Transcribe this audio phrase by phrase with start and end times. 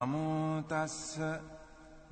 [0.00, 1.18] නමුතස්ස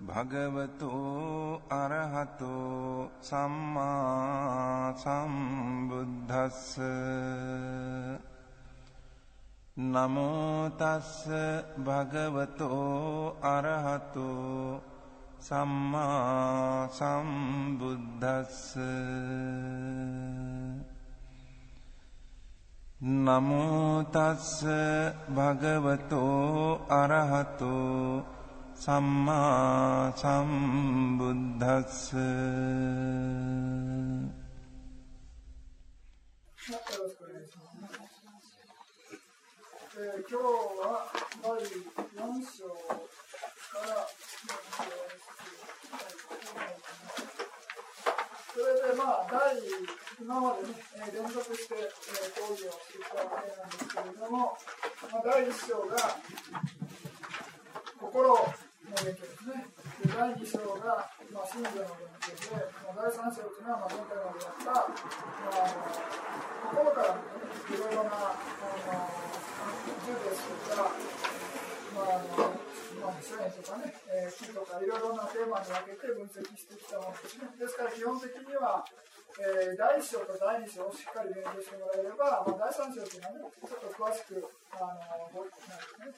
[0.01, 6.81] භගවතෝ අරහතෝ සම්මා සම්බුද්ධස්ස
[9.77, 11.31] නමුතස්ස
[11.81, 14.83] භගවතෝ අරහතෝ
[15.41, 18.75] සම්මා සම්බුද්ධස්ස
[23.02, 24.64] නමෝ තස්ස
[25.36, 28.24] භගවතෝ අරහතෝ
[28.76, 31.92] සම්මා සම්බුද්දස්ස
[36.62, 38.46] よろしくお願いします。
[39.98, 40.44] えー今日
[40.80, 44.08] は第4章から
[44.46, 44.88] 勉強
[45.20, 47.32] していきたいと思います。
[48.54, 49.58] それでまあ、第
[50.17, 51.93] 今までね、え連続して、え
[52.41, 54.57] 講義をしてきたわけなんですけれども、
[55.13, 56.17] まあ、第1章が
[58.01, 58.41] 心の
[59.05, 59.69] 勉強ですね。
[60.01, 65.69] で第2章が、まあ、信条の勉強で、まあ、第3章というのは、まあ、前回までやった、まあ、
[66.65, 69.13] 心からね、いろいろな、あの、
[70.01, 70.97] 銃ですとか、
[71.93, 72.57] まあ、あの、
[73.05, 77.53] まあ、サイエンスとかね、えー、木とかいろいろなテーマに分けて分析してきたものですね。
[77.61, 78.81] ですから基本的には、
[79.37, 84.41] えー、第1章と第2章をしっかり勉強してもらえれば、まあ、第3章というのはね、ちょっと詳しく、
[84.73, 85.69] あの、なんです
[86.01, 86.09] ね、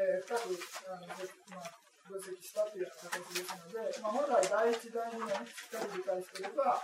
[0.00, 0.56] えー、深く、
[0.88, 6.80] あの、まあ、分析したという形ですので、まあ、本来第1、第2をね、しっかり理解していれば、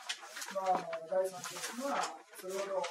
[0.53, 2.85] まあ、あの第3章というのは、それほど、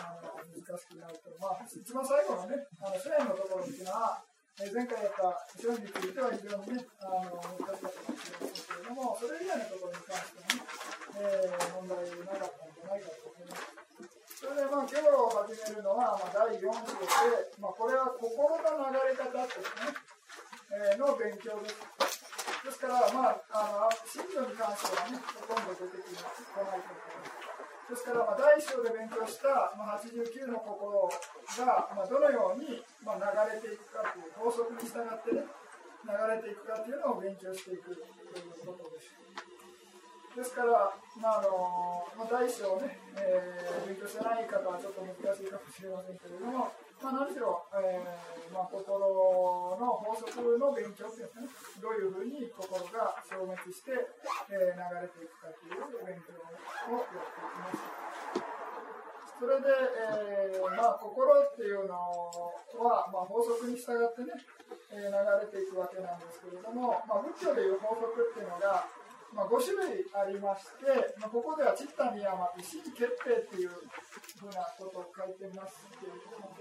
[0.00, 1.28] あの、難しくないと。
[1.36, 4.24] まあ、一番最後のね、あの、支援のところっていうのは、
[4.60, 10.68] え前回やった資料については非常にね、あの難しかったかもしれませんけれども、それ以外のところに関してはね、
[11.16, 11.96] えー問題
[12.28, 13.72] なかったんじゃないかと思います。
[14.36, 15.08] それでまあ今日
[15.56, 19.88] 始めるのは、まあ、第4章で、まあ、これは心の流れ方ですね、
[20.72, 21.80] えーの勉強です。
[22.62, 27.41] ですから、まあ、あの信条に関してはね、ほとんど出てきます来ないと思います。
[27.92, 31.04] ですから、まあ、第1章で勉強した、まあ、89の心
[31.60, 39.12] が、まあ、どのように、まあ、流れていくかという法則に従ってね、流れていくかというのを勉強していくということです。
[40.32, 46.72] ですから、まああのまあ、第1章をね、えー勉強してない方はちょっと難しいかもしれませんけれども、
[47.02, 51.50] まあ、何しろ、えーまあ、心の法則の勉強というのはね、
[51.82, 53.90] どういうふうに心が消滅して、
[54.54, 56.62] えー流れていくかという勉強をや
[57.02, 58.54] っていきます。
[59.42, 59.66] それで、
[60.54, 61.98] えーまあ、心っていうの
[62.78, 64.38] は、まあ、法則に従ってね、
[64.94, 68.86] えー流れていくわけなんですけれども、まあ、仏教でいう法則っていうのが、
[69.34, 73.72] まあ、5種類ありまして、まあ、ここではチッタニヤマ、意思決定っていう
[74.38, 76.52] ふうなことを書いてますけれども、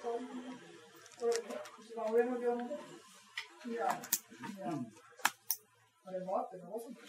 [0.00, 0.16] こ
[1.26, 2.80] れね、一番上の行のね、
[3.66, 6.96] ニヤ、ニヤ、あれ回って伸ばすん。
[6.96, 7.04] だ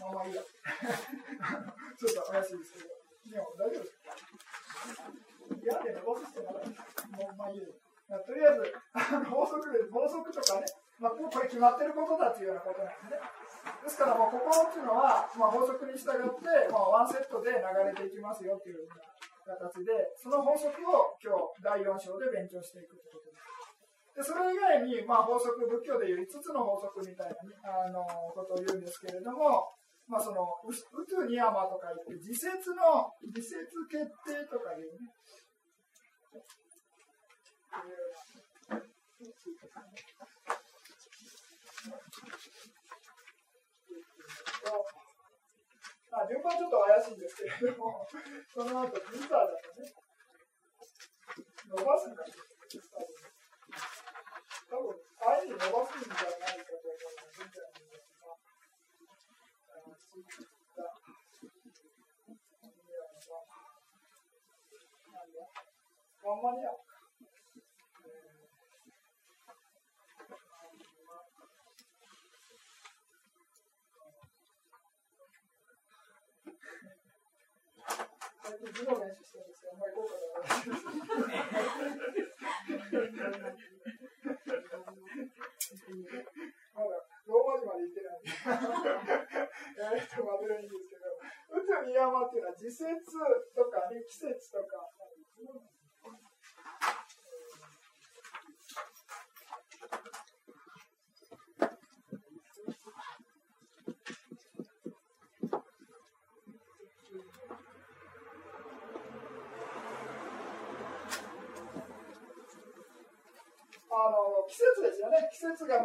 [0.00, 0.42] まあまあいいや。
[0.42, 2.92] ちょっと怪しいですけど、
[3.24, 3.96] ニヤ、大丈夫です
[5.62, 7.80] いやで伸ばす必要ないもうまあいいです。
[8.12, 10.66] とりあえず、あの法則で、法則とかね、
[11.00, 12.92] まあ、これ決まってることだというようなことなん。
[12.92, 13.16] ですね。
[13.82, 19.11] ですから、もう心っていうのは、まあ、法則に従って、まあ、ワンセットで流れていきますよというような
[19.44, 23.62] 形で、その法則を今日、第4章で勉強していくということです。
[24.12, 27.32] でそれ以外に、まあ、法則、仏教でいう5つの法則みたい
[27.64, 28.04] な、あの
[28.34, 29.72] ことを言うんですけれども、
[30.06, 35.08] まあ、その、ううつにやまとか言って、自説の、自説決定とかいうね、
[46.12, 48.04] まあ、順番ちょっと怪しいんですけれども、
[48.52, 49.88] その後、ギターだとね、
[51.72, 52.22] 伸ばすんだ
[54.68, 54.92] 多分、
[55.24, 57.80] あえて伸ばすんじゃないかと思うので、ギター。
[57.80, 57.96] に
[59.72, 60.28] あのツイッ
[60.76, 60.84] ター
[65.12, 65.48] なんだ、
[66.22, 66.91] ワンマニア
[78.72, 82.11] 練習してるんすけど、あり効果な。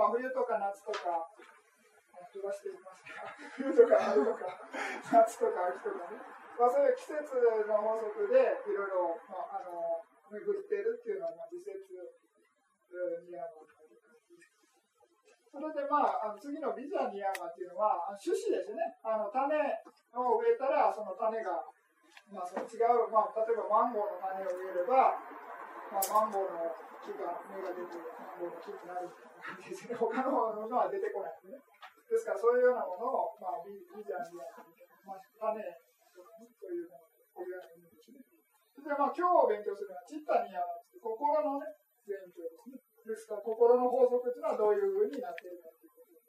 [0.08, 1.28] まあ冬とか夏とか、
[2.32, 3.28] 飛ばしていますが、
[3.60, 4.48] 冬とか春とか、
[5.12, 6.24] 夏とか秋とかね。
[6.58, 7.38] まあ、そういう季節
[7.68, 10.02] の法則でいろいろ、まあ、あの
[10.32, 11.94] 巡っているっていうのは、まあ、時節
[13.30, 13.62] ニアマ
[15.48, 18.98] それでまあ、あの次のビザニアマっていうのは、種子ですね。
[19.04, 19.58] あの種
[20.14, 21.66] を植えたら、その種が、
[22.30, 25.18] まあ、その違う、まあ、例えばマンゴーの種を植えれば、
[25.90, 29.10] まあ、マンゴーの木が、芽が出て、マンゴーの木になる
[29.42, 29.96] 感じですね。
[29.96, 31.62] 他のものは出てこないですね。
[32.08, 34.64] ですから、そういうようなものを、まあ、ビビザニア
[35.06, 35.60] マ、まあ、種
[36.12, 36.98] というの
[37.36, 38.24] こういう意味ですね。
[38.82, 41.68] で、まあ、今日勉強するのは、チッタニアは心のね、
[42.08, 42.80] 勉強ですね。
[43.08, 46.24] ですから、心の法則というのはどういうふうになっているかということで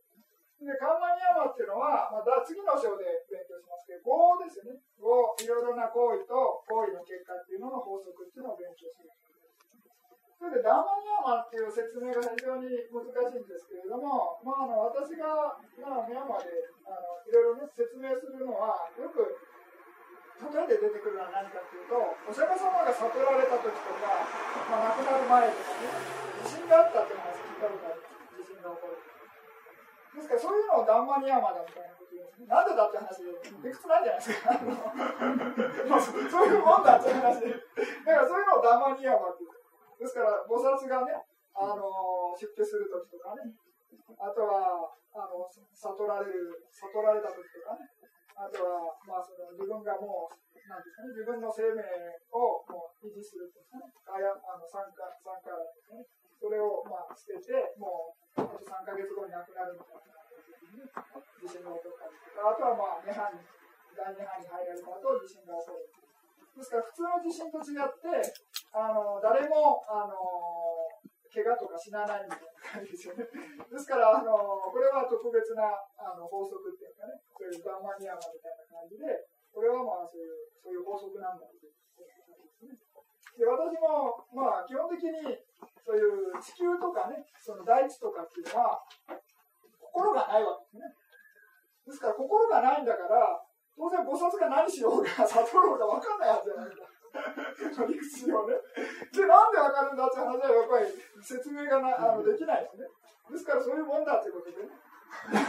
[0.62, 0.75] ね。
[0.75, 4.78] で、カンマニヤマっていうのは、まあ、次の章で勉強しますけど、5ですよね。
[4.99, 6.34] 5、いろいろな行為と
[6.66, 9.10] 行為の結果っていうのの法則っていうのを勉強する。
[10.38, 19.19] それで、ダーマニヤマっていう説明が非常に難しいんですけれども、まあ、あの私が、まあ、ミャンマーであのいろいろ、ね、説明するのは、よく
[20.38, 24.23] 例えで出てくるのは何かというと、お釈迦様が悟られた時とか、
[24.70, 25.90] まあ、亡くなる前とかね、
[26.46, 28.06] 地震があったっていう話聞いたことある。
[28.38, 29.02] 地震が起こる。
[29.02, 32.46] ですから、そういうのをダンマニヤマだみたいなことですね。
[32.46, 33.34] なんでだって話で、
[33.67, 34.55] 理屈ないじゃないですか。
[36.31, 37.50] そういうもんだって話で。
[37.50, 39.47] だからそういうのをダンマニヤマって。
[39.98, 41.18] ですから、菩薩がね、
[41.58, 43.50] あの出家する時とかね、
[44.14, 47.82] あとは、あの悟られる、悟られた時とかね、
[48.38, 50.38] あとは、まあ、その自分がもう、
[50.70, 51.82] なんですかね、自分の生命
[52.30, 56.06] をもう維持するとですね、あやあの参加、参加ですね、
[56.38, 60.22] それをまあ捨てて、もう、あと3か月後に亡くなるみたいな、
[61.42, 63.42] 地震が起こったりとか、あとはまあ、涅槃に、
[63.98, 65.90] 大涅槃に入られた後、地震が起こる。
[66.54, 68.22] ですから、普通の地震と違って、
[68.73, 70.17] あの誰も、あの
[71.29, 73.25] 怪我とか死なないみたいな感じですよね。
[73.29, 74.32] ですから、あの
[74.65, 79.06] これは特別なあの法則っていうかね、そういうガンマニアマみたいな感じで、
[79.53, 82.88] これはまあそういうそういう法則なんだっていうことですね。
[83.38, 85.38] で私も、まあ、基本的に
[85.87, 88.82] そういう地球とかね、その大地とかっていうのは、
[89.79, 90.91] 心がないわけですね。
[91.87, 93.41] ですから、心がないんだから、
[93.79, 96.97] 当然菩薩が何しようが、悟ろうが分かんないはずじゃないですか。
[97.87, 98.55] 理屈上ね。
[99.12, 100.87] で、なんでわかるんだって話はやっぱり
[101.23, 102.88] 説明がなあのできないですね。
[103.31, 104.69] ですからそういうもんだってことでね。
[105.29, 105.41] ま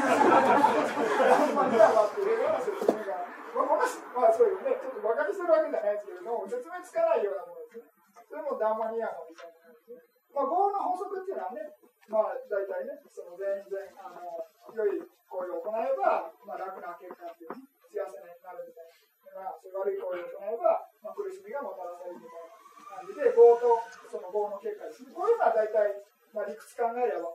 [1.67, 3.27] あ、じゃあっていうような説明が、
[3.59, 7.91] まあ、そういうね、ちょっと馬鹿にするわけじゃないですけども、説明つかないようなものですね。
[8.27, 9.99] それもダンマニアモみたいな感じで。
[10.31, 11.75] まあ、業の法則っていうのはね、
[12.07, 14.43] まあ、大体ね、その全然、あの、
[14.73, 18.99] 良い行為を行えば、まあ、楽な結果っていうね、幸せになるみたいな。
[19.29, 22.59] まあ、悪い行為を行えば、まあ、苦しみがもたらされるみたいな
[22.99, 23.79] 感じで、業と
[24.11, 25.15] その業の結果ですね。
[25.15, 25.95] こういうのは大体、
[26.35, 27.31] まあ、理屈考えれば、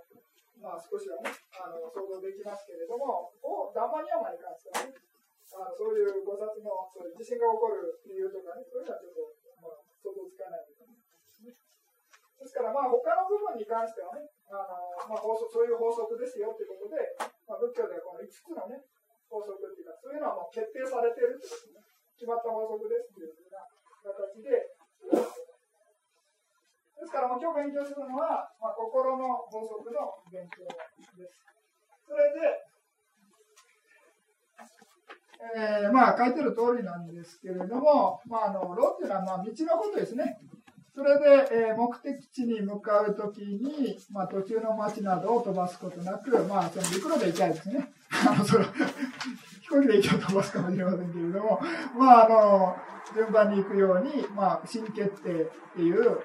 [0.61, 4.97] まあ、少しはね、あの想像できますけれども、おダンマニヤマに関してはね、
[5.55, 9.21] あのそういう菩薩のそういう地震が起こる理由とかね、そういうのはちょっと、
[9.61, 11.55] まあ、想像つかないですね。
[12.45, 14.61] ですから、まあ、他の部分に関してはね、あ
[15.07, 17.01] のまあ、法則そういう法則ですよということで、
[17.47, 18.83] まあ、仏教ではこの5つのね、
[19.31, 21.94] 法則っていうか、そういうのはもう決定されているということですね。
[22.19, 23.67] 決まった法則ですというふうな
[24.03, 24.75] 形で、
[26.95, 31.45] ですから、今日勉強するのは、まあ、心の法則の勉強です。
[32.07, 32.65] それで、
[35.85, 40.39] えー、まあ書いてる通りなんですけれども、まあ、あの路っていうのはまあ道のことですね。
[40.95, 47.93] それで、えー、目的地に向かうときに、まあ、途中の町などを飛ばすことなく、まあ、その陸路で行きたいですね。
[48.11, 48.65] あの、その、
[49.75, 51.61] 飛行機で行きを飛ばすかもしれませんけれども、
[51.99, 52.77] まあ、あの、
[53.15, 56.19] 順番に行くように、まあ、新決定っていう、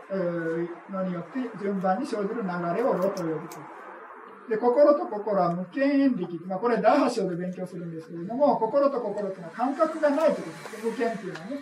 [0.91, 3.57] のによって、順番に生じる流れを路と呼ぶと。
[4.49, 6.39] で、心と心は無権縁力。
[6.45, 10.85] まあ、これ第8章で勉強するんですけれども、心と心っていうのは感覚がないということです。
[10.85, 11.57] 無権っていうのはね。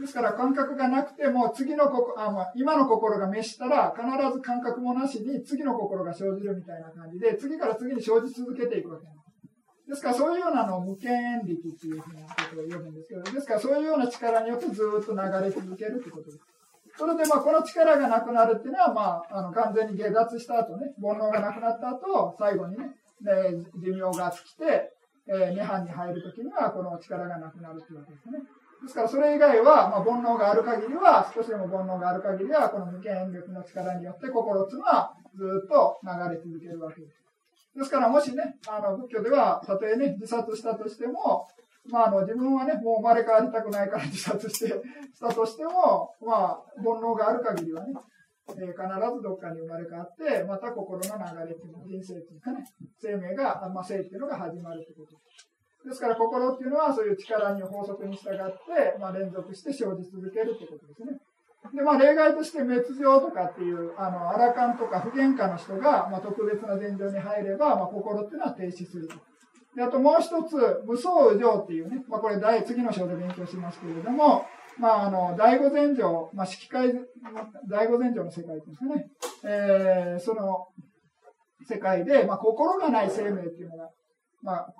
[0.00, 9.21] ですから感覚がなくても、次のこあ、まあ、今の心が滅したら、必ず感覚もなしに次の心が生じるみたいな感じで、次から次に生じ続けていくわけです。
[9.92, 16.40] ですからそういうようなのを無権力っていうふうなことを呼ぶんですけど、ですからそういうような力によってずっと流れ続けるってことです。
[16.96, 24.92] それでまあこの力がなくなるっていうのは、まあ、あの完全に下脱した後ね、煩悩がなくなった後、最後にね、ね寿命が尽きて、
[25.28, 28.40] えー、涅槃に入るときにはこの力がなくなるっていうわけですね。
[28.80, 37.21] ですから、それ以外は、まあ、煩悩がある限りは、少しでも煩悩がある限りは、この無限力の力によって、心っていうのは、ずっと流れ続けるわけです。
[37.74, 41.46] ですから、もしね、あの、仏教では、たとえね、自殺したとしても、
[41.88, 44.74] まあ、あの、自分はね、もう生まれ変わりたくないから自殺して、し
[45.18, 47.94] たとしても、まあ、煩悩がある限りはね、
[48.48, 52.64] えー、必ずどっかに生まれ変わって、また心の流れっていうのは人生っていうかね、
[53.00, 55.16] 生命が、まあ、生っていうのが始まるってこと
[55.88, 56.00] です。
[56.00, 61.18] から心っていうのはそういう力に法則に従って、まあ、連続して生じ続けるってことですね。
[61.70, 69.14] で、まあ、例外として滅情とかっていう、あの、アラカンとか不喧嘩の人が、まあ、特別な禅情に入れば、まあ、心っていうのは停止すると。
[69.76, 74.44] で、あともう一つ、無双右情っていうね、まあ、これ第、次の章で勉強しますけれども、
[74.78, 76.92] まあ、あの、第五禅定、まあ、式会、
[77.68, 79.06] 第五禅定の世界ですね。
[79.44, 80.66] えー、その、
[81.64, 83.90] 世界で、まあ、心がない生命っていうのが、
[84.42, 84.74] まあ、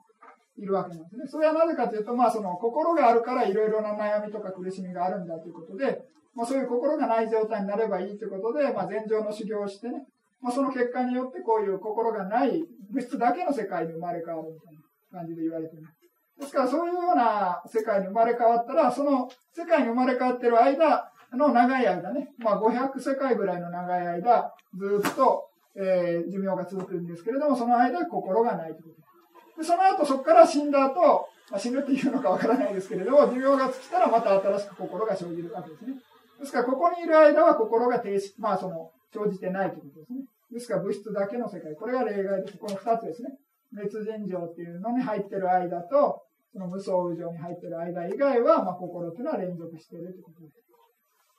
[0.59, 1.25] いるわけなんですね。
[1.26, 6.02] それはなぜかというと、まあ、その、心があるからいろいろな悩みとか苦しみがあるんだということで、
[6.35, 10.04] まあ、そういう心がない状態になればいいということで、まあ、禅定の修行をしてね、
[10.40, 14.75] まあ、その結果によってこういう心がない物質だけの世界に生まれ変わるみたい
[15.12, 16.02] な感じで言われてます。
[16.40, 25.44] ですからそういうような世界に生まれ変わったら、その世界に生まれ変わってる間の長い間ね、まあ500世界ぐらいの長い間、ずっと、
[25.76, 29.12] えー、寿命が続くんですけれども、その間心がないということ
[29.56, 29.64] で。
[29.64, 35.94] その後そこから死んだ後、まあ、死ぬっていうのかわからないですけれども、寿命が尽きたらまた新しく心が生じるわけですね。
[36.40, 40.18] ですから、ここにいる間は心が停止、まあその、生じてないということですね。
[40.52, 41.75] ですから、物質だけの世界。
[41.76, 42.59] これが例外です。
[42.59, 43.37] この二つですね。
[43.75, 50.62] 滅人情っていうのに入ってる間と、その無双右上に入ってる間以外は、まあ、心というのは連続しているということです。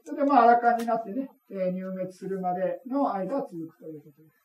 [0.06, 4.43] それで、まあ、荒かになってね、えー、入滅するまでの間は続くということです。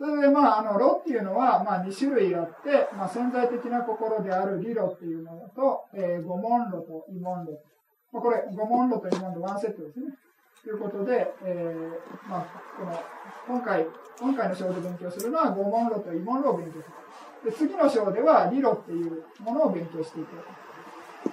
[0.00, 7.52] それで、まあ、あの、炉っていうのは、まあ、2種類あって、まあ、潜在的な心である理論っていうものと、えー、五問炉と異問炉。
[8.10, 10.06] まあ、これ、五問炉と異問炉ワンセットですね。
[10.64, 12.46] ということで、えー、まあ、
[12.78, 12.98] この、
[13.46, 13.86] 今回、
[14.18, 16.94] 今回の章で勉強するのは五問炉と異問炉を勉強する。
[17.44, 20.28] で次の章では理論っていうものを勉強していく。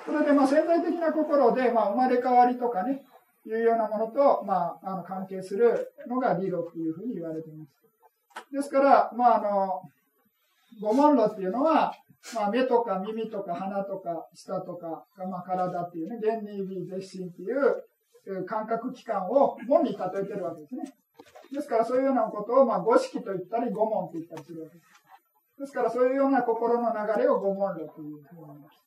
[0.06, 3.04] それでまあ潜在的な心でまあ生まれ変わりとかね、
[3.46, 7.72] いうようなものと、まあ、あの関係するのが理論っていうふうに言われています。
[8.52, 9.82] ですから、まあ、あの、
[10.82, 11.94] 五問論っていうのは、
[12.36, 20.84] まあ、目とか耳とか鼻とか舌とか、まあ、体っていうね、原理美絶心っていう感覚器官を門に例えてるわけですね。
[21.52, 24.98] ですからそういうようなことを、まあ、五式と言ったり、五問と言ったりするわけです。
[25.60, 28.84] ですからそういうような心の流れを五問論というふうに言います。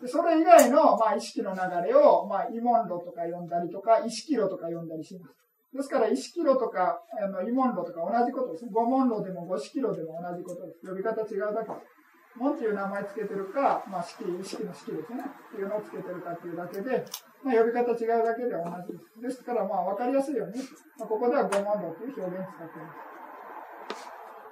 [0.00, 5.34] でそれ以外の、まあ、意識の流れを、まあ、異問論とか呼んだりとか、意識論とか呼んだりします。
[5.74, 8.66] ですから、意識論とか、あの、異問論とか同じことです。
[8.70, 10.86] 五問論でも五式論でも同じことです。
[10.86, 11.98] 呼び方違うだけです。
[12.36, 15.24] 門っていう名前つけてるか、まあ、式、意識の式ですね。
[15.24, 17.04] っていうのをつけてるかっていうだけで、
[17.42, 19.36] まあ、呼び方違うだけで同じです。
[19.36, 20.58] ですから、まあ、わかりやすいように、
[20.98, 23.08] まあ、ここでは五問論という表現を使っています。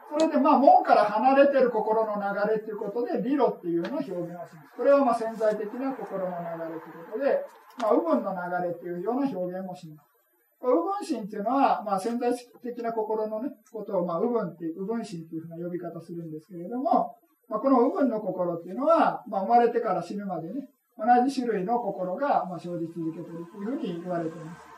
[0.09, 4.71] それでまあ門から離れてる心の流れということで、理論っていうのを表現をします。
[4.77, 7.45] これはまあ潜在的な心の流れということで、
[7.83, 10.16] まあ、右分の流れというような表現もします。
[10.63, 12.33] 右分心っていうのは、まあ、潜在
[12.63, 17.15] 的な心のね、ことを、まあ、右分っていう、右分心っていうふうな呼び方するんですけれども、
[17.49, 24.77] まあ、この右分の心っていうのは、まあ、生まれてから死ぬまでね、同じ種類の心が、まあ、生じ続けているというふうに言われています。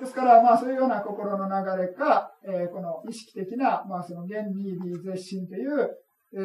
[0.00, 5.90] ですから、まあ、そういうような心の流れか、えー、この意識的な、まあ、その原理理絶心という、
[6.34, 6.38] え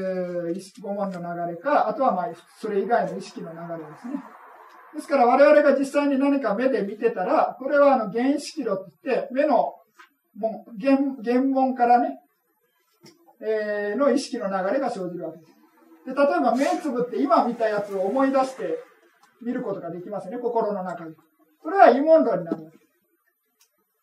[0.51, 4.13] ー、意識、五問の流れか、あとは、まあ、それ以外の意識の流れですね。
[4.93, 9.73] ですから、我々が実際に何か目で見てたら、これは、あの、原意識路って言って、目の、
[10.37, 12.19] も原、原文からね、
[13.41, 15.51] えー、の意識の流れが生じるわけです。
[16.05, 18.77] で、例えば目つぶって今見たやつを思い出して
[19.41, 21.15] 見ることができますね、心の中に。
[21.63, 22.89] それは異問論になるわけです。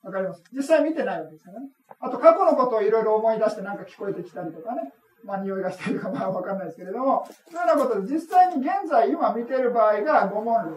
[0.03, 0.43] わかります？
[0.53, 1.67] 実際見てないわけですからね。
[2.01, 4.93] あと過去のことをいろいろ思い出してなんか聞こえてきたりとかね。
[5.25, 10.75] まあ匂いがしたりとかまあわかんないですけれども、そういうようなことで実際に現在今見てる場合が五問類。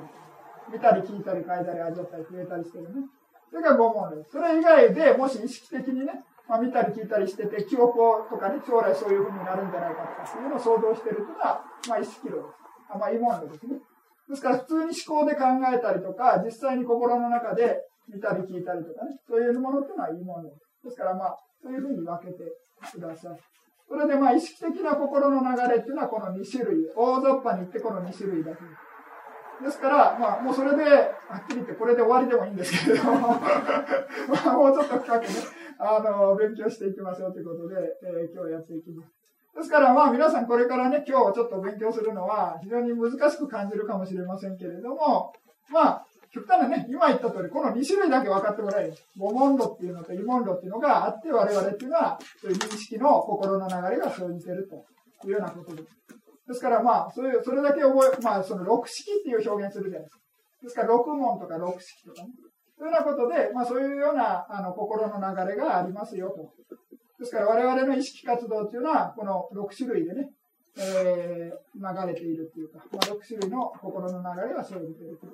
[0.72, 3.04] 見たり聞いたり書いたり味わったり触れたりしてるね。
[3.50, 4.24] それが五問類。
[4.32, 12.56] それ以外でもし意識的にね、まあ、見たり聞いたりしてて、記憶とかね、将来そういうふうになるんじゃないかとか、そういうのを想像してるというのは、まあ意識論です。
[12.90, 13.80] あまあ、異問論ですね。
[14.30, 15.44] ですから普通に思考で考
[15.74, 22.44] えたりとか、実際に心の中で見たり聞いたりとかね、そういうものっていうのはいいものですからまあ、そういうふうに分けて
[22.92, 23.40] ください。
[23.92, 26.88] それでまあ、意識的な心の流れっていうのはこの2種類。
[26.96, 28.64] 大雑把に言ってこの2種類だけ
[29.66, 29.80] です。
[29.80, 30.84] から、まあ、もうそれで、
[31.28, 33.36] はっきり言ってこれで終わりでもいいんですけれども、
[34.32, 35.30] まあ、もうちょっと深くね、
[35.78, 39.12] あの、勉強していきましょうということで、えー、今日やっていきます。
[39.56, 45.34] ですからまあ皆さんこれからね、今日ちょっと勉強するのは非常に難しく感じるかもしれませんけれども、
[45.70, 48.94] まあ、極端なね、今言った通り、この2種類だけ分かってもらえる。
[49.18, 55.90] 五問路っていうのと異問路っていうのがあって、我々っていうのは、そういう認識の心の流れが生じてるというようなことです。
[56.48, 60.22] ですからまあ、そういう、それだけ覚え、まあ、その六式っていう表現するじゃないですか。
[60.64, 62.30] ですから、六問とか六式とかね。
[62.78, 66.52] というようなことで、まあ、そういうようなあの心の流れがありますよと。
[67.20, 70.30] ですから我々の意識活動というのは、この6種類でね、
[70.78, 75.34] えー、流れているというか、まあ、6種類の心の流れが生じているという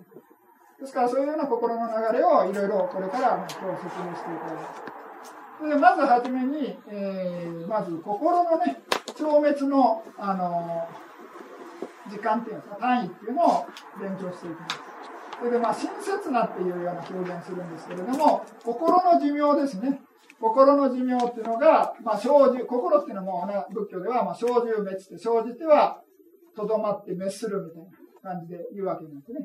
[0.79, 4.97] ですから、そういうような心の流れをいろいろこれから今日説明していただきます。
[5.69, 8.83] でまずはじめに、えー、まず心のね、
[9.17, 13.65] 消滅の、あのー、時間っていうんですか、単位っていうのを
[13.99, 14.87] 勉強していきます。
[15.39, 20.01] それで、まあ、親切なっていうような表現するんですけれども、心の寿命ですね。
[20.39, 26.01] 心の寿命っていうのが、まあ、生じ、心っていうのも、ね、仏教では、まあ、生じ滅って、生じては、
[26.55, 27.83] とどまって滅するみたい
[28.23, 29.39] な感じで言うわけなんですね。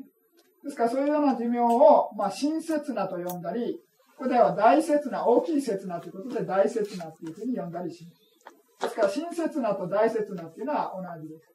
[0.63, 3.79] ですから、そういうような寿命を、まあ、親切なと呼んだり、
[4.17, 8.23] ここでは大切な、大きい切なということで、大切なっていうふうに呼んだりします。
[8.83, 11.53] ですから、親切なと大切なっていうのは同じです。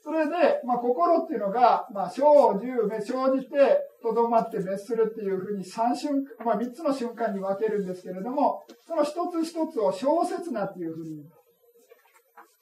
[0.00, 2.22] それで、まあ、心っていうのが、まあ、生
[2.58, 2.66] じ、
[3.06, 11.24] 生じて、とどまって滅するっていうふうに三瞬間、まあ、三つの瞬間に分けるんですけれども、その一つ一つを小説なっていうふうに。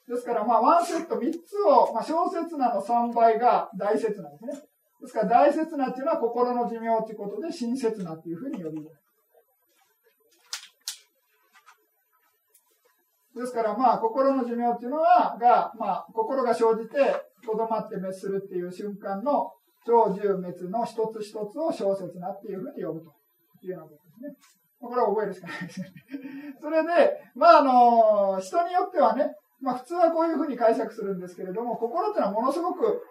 [0.09, 4.63] ですから、まあ、ワンセット三つを、まあ、小説なの三倍が大切なんですね。
[5.01, 9.07] ですから、大切なっていうのは心の寿命ということで、親切なっていうふうに呼びます。
[13.37, 16.97] ですから、まあ、心の寿命っていうのは、が、まあ、心が生じて、
[17.45, 19.53] とどまって滅するっていう瞬間の、
[19.87, 23.13] 超重滅の一つ一つを小説なっていうふうに呼ぶと
[23.63, 24.35] いうようなことですね。
[24.81, 25.93] これは覚えるしかないですね。
[26.61, 33.03] それで、まあ、あの、人によってはね、まあ、普通はこういうふうに解釈するんですけれども、心っていうのはものすごく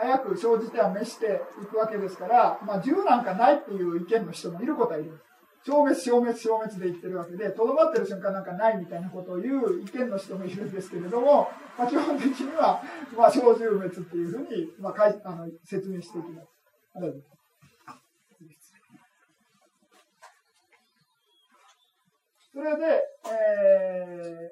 [0.00, 5.20] 早く生じては召していくわけですから、まあ、銃なんかないっていう意見の人もいることはいる。
[5.66, 12.82] 消滅、消滅、消滅で言ってるわけで、とどまってる瞬間なんかないみたいなことを言う意見の人もいるんですけれども、まあ、基本的には、
[13.14, 16.48] まあ、小獣滅っていうふうに、まあ、かいあの説明していきます。
[22.52, 24.50] それで、え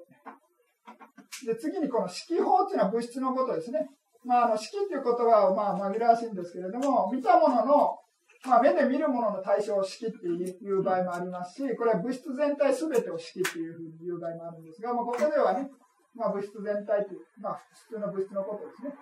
[1.42, 3.88] ー、で次にこの色法っていうのは物質のことですね。
[4.24, 7.98] まあ、あの色っていう言葉はまあ紛らわしいんですけれども、見たものの
[8.46, 15.68] まあ、目で見るものの対象を式っていう場合もありますし、これは物質全体すべてを式っていうふうに言う場合もあるんですが、まあ、ここではね、
[16.14, 18.94] まあ、物質全体という、まあ、普通の物質のことですね。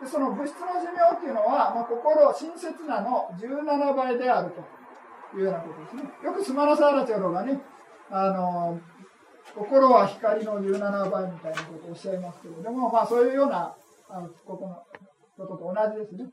[0.00, 6.02] でその物質の寿命っていうのは、まあ、心、親切なの17倍であるというようなことですね。
[6.24, 7.60] よくスマラサーラ長老がね、
[8.10, 8.80] あの、
[9.54, 13.74] 心は光の17倍みたいなことをおっしゃいますけれども、まあそういうような
[14.10, 14.82] あのここの
[15.36, 16.30] ことと同じですね。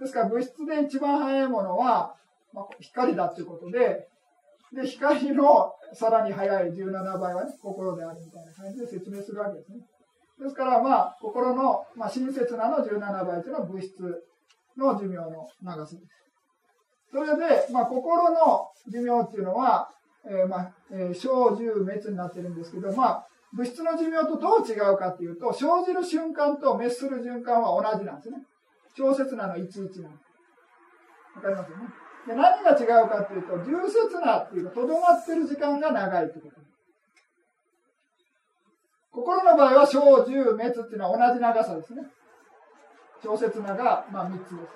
[0.00, 2.14] ですから物質で一番速いものは、
[2.52, 4.08] まあ、光だということで、
[4.74, 9.78] で、光のさらに速い17倍はね、心であるみたいな感じで説明するわけですね。
[10.40, 14.02] ですから、まあ、心の、まあ、親切なの17倍というのは物質
[14.76, 16.08] の寿命の長さです。
[17.12, 19.88] それで、まあ、心の寿命っていうのは、
[20.26, 28.38] えー、まあ、えー、小十滅になってるんですけど、まあ、物質の寿命とどう違うかっていうと、生じる瞬間と滅する瞬間は同じなんですね。
[28.96, 30.14] 小説なの11なの。
[31.36, 31.84] わかりますよね？
[32.26, 36.54] で何が違うかっていうと、重説なっていうか、とどまってる時間が長いってこと。
[39.12, 42.02] 心の場合は小、十、滅っていうのは同じ長さですね。
[43.22, 44.66] 小説なが、まあ、3つで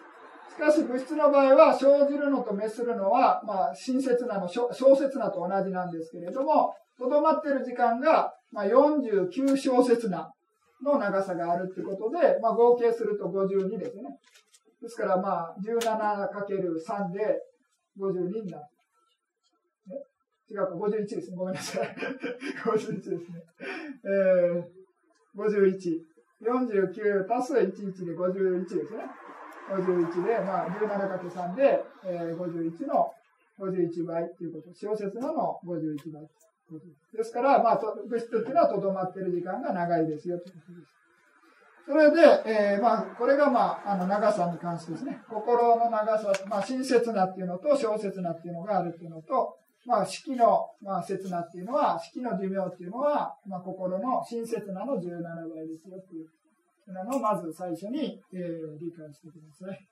[0.50, 0.54] す。
[0.54, 10.30] しかし物質の場合は生じるのと滅するのは、まあ、親切なの、小説なと同じなんですけれども、とどまってる時間が、まあ、49小説な
[10.82, 14.02] の長さがあるってことで、まあ、合計すると52ですね。
[14.80, 17.40] ですから、まあ、17×3 で
[17.98, 18.64] 52になる。
[20.50, 21.36] 違うか、51ですね。
[21.36, 21.88] ごめんなさい。
[22.64, 23.18] 51ですね。
[24.04, 24.64] えー、
[25.36, 26.00] 51。
[26.40, 29.04] 49足す11で51ですね。
[29.68, 33.12] 51で、まあ、17×3 で、えー、51の
[33.58, 34.72] 51倍っていうこと。
[34.72, 36.26] 小説なの51倍。
[37.16, 40.98] ですから、まあ、物質っていうのはとどまってる時間が長いですよということです。
[41.88, 45.22] それで、えー、まあ、これが、まあ、あの、長さに関してですね。
[45.26, 56.28] 心の長さ、まあ、親切なっていうのと、小切なっていうのがあるっていうのと、まあ、式の、まあ、切なっていうのは、式の寿命っていうのは、まあ、心の親切なの17倍ですよっていう
[56.92, 59.88] のを、まず最初に、えー、理解してください。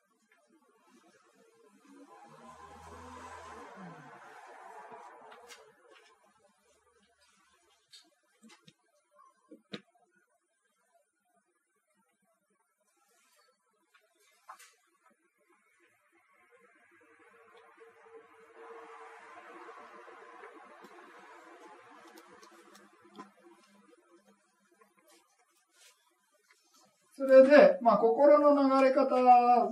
[27.26, 29.16] それで、まあ、心の流れ方、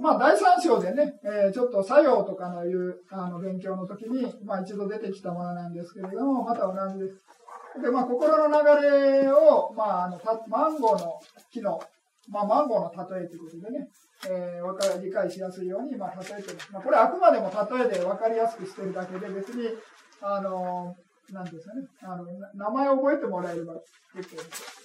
[0.00, 7.80] まあ、第三章でね、えー、ちょっと作用とかのいう、あの、勉強の時に、まあ、一度出てきたものなんですけれども、また同じです。
[7.80, 11.20] で、まあ、心の流れを、まあ、あの、マンゴーの
[11.52, 11.80] 木の、
[12.28, 13.88] まあ、マンゴーの例えということでね、
[14.28, 16.58] えー、わか理解しやすいように、まあ、例えてる。
[16.72, 19.68] まあ、これあくまでも例えで分かりやすくしてるだけで、別に、
[20.20, 20.92] あの、
[21.30, 23.74] なんですかね、あの、名前を覚えてもらえれば
[24.16, 24.84] 結構です。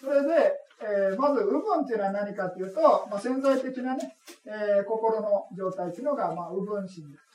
[0.00, 4.16] それで、えー、まず、右分っていうのは何かっていうと、まあ、潜在的なね、
[4.46, 7.30] えー、心の状態っていうのが、まあ、右分心です。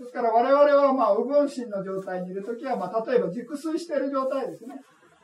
[0.00, 4.76] ですから我々は、まあ、右分心の状態にいるときは、まあ、例えば熟睡している状態ですね。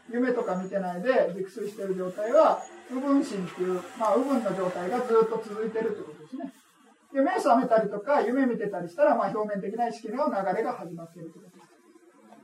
[0.08, 6.52] 夢とか見てないで熟睡している状態は、右分心っていう、まあ、右分の状態がずっと続いているということですね。
[7.12, 11.55] で、目覚めたりとか、夢見てたりしたら、まあ、表面的な意識の流れが始まっているということです。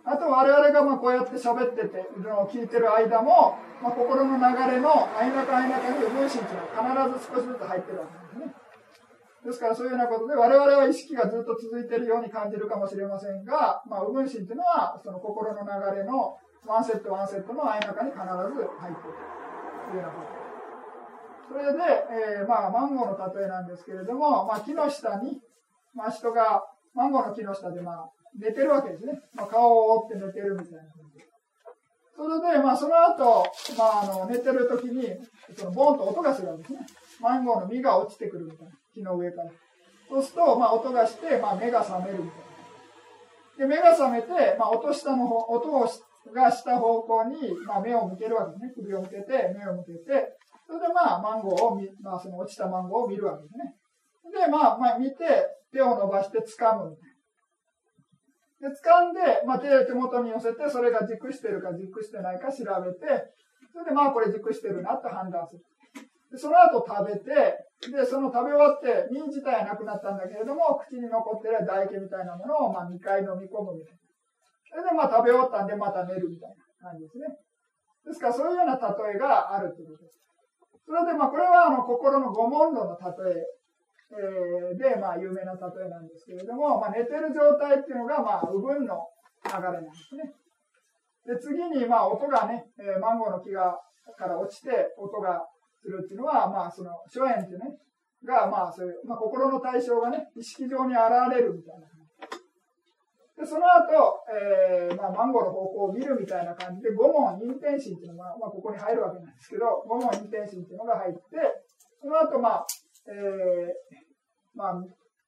[0.04, 8.54] あと我々がまあこうやって喋っててる、のを聞いてる間も、まあ、心の流れの間中間中に分心っていうのは必ず少しずつ入ってるわけですね。
[9.46, 19.18] ですからそういうようなことで我々は意識がずっと続いているように感じるかもしれませんが、まあ、右分心っていうのはその心の流れのワンセットワンセットの間中に必ず入っている
[19.90, 20.42] というようなこと。
[21.52, 21.78] それで、
[22.40, 25.42] えー、まあ、マンゴーの例えなんですけれども、まあ、木の下に、
[25.94, 26.62] まあ、人が、
[26.94, 29.12] マンゴーの木の下で、まあ、寝てるわけですね。
[29.34, 31.22] まあ、顔を覆って寝てるみたいな感じ。
[32.16, 33.44] それで、まあ、その後、
[33.76, 35.08] まあ、あの、寝てる時に、
[35.56, 36.86] その、ボーンと音がするわけですね。
[37.20, 38.72] マンゴーの実が落ちてくるみたいな。
[38.94, 39.50] 木の上から。
[40.08, 42.52] そうすると、まあ、音がして、まあ、目が覚めるみたいな。
[43.58, 45.88] で、目が覚めて、まあ、音下の方、音
[46.32, 48.72] がした方向に、まあ、目を向けるわけですね。
[48.74, 53.74] 首を向けて、目を向けて、それで、まあ、マンゴーを見、まあ、その落ちたマンゴーを見るわけですね。
[54.46, 55.16] で、まあ、まあ、見て、
[55.72, 57.11] 手を伸ばして掴むみたいな。
[58.62, 63.34] で、掴んで、まあ、手を手元に寄せて、それが熟してるか熟してないか調べて、
[63.74, 65.66] それでまあこれ熟してるなと判断する。
[66.30, 67.58] で、その後食べて、
[67.90, 74.02] で、その食べ終わって、身自体はなくなったんだけれども、口に残ってる唾液みたいなものを、まあ2回飲み込むみたいな。
[74.70, 77.26] それでまあ食べ終わったんで、また寝るみたいな感じですね。
[78.06, 80.22] ですから、そういうような例えがあるということです。
[80.86, 83.46] それで、まあ、これは、あの、心の五問論の例え
[84.12, 89.08] えー、で、まあ、有名な例えなんですけれども、まあ、寝てる状態っていうのが、まあ、右分の
[89.44, 90.28] 流れなんですね。
[91.24, 93.78] で、次に、まあ、音がね、えー、マンゴーの木が、
[94.18, 95.40] から落ちて、音が
[95.80, 97.78] するっていうのは、まあ、その、初縁ってね、
[98.24, 101.86] が、まあ、そういう、まあ、心の対象がね、意識上に現れるみたいな。
[103.38, 111.20] で、その後、えー、まあ、マンゴーの方向を見るみたいな感じで、五問陰天心っていうのが、まあ、ここに入るわけなんですけど、五問陰天心っていうのが入って、
[112.00, 112.66] その後、まあ、
[113.08, 114.01] えー、
[114.54, 114.74] まあ、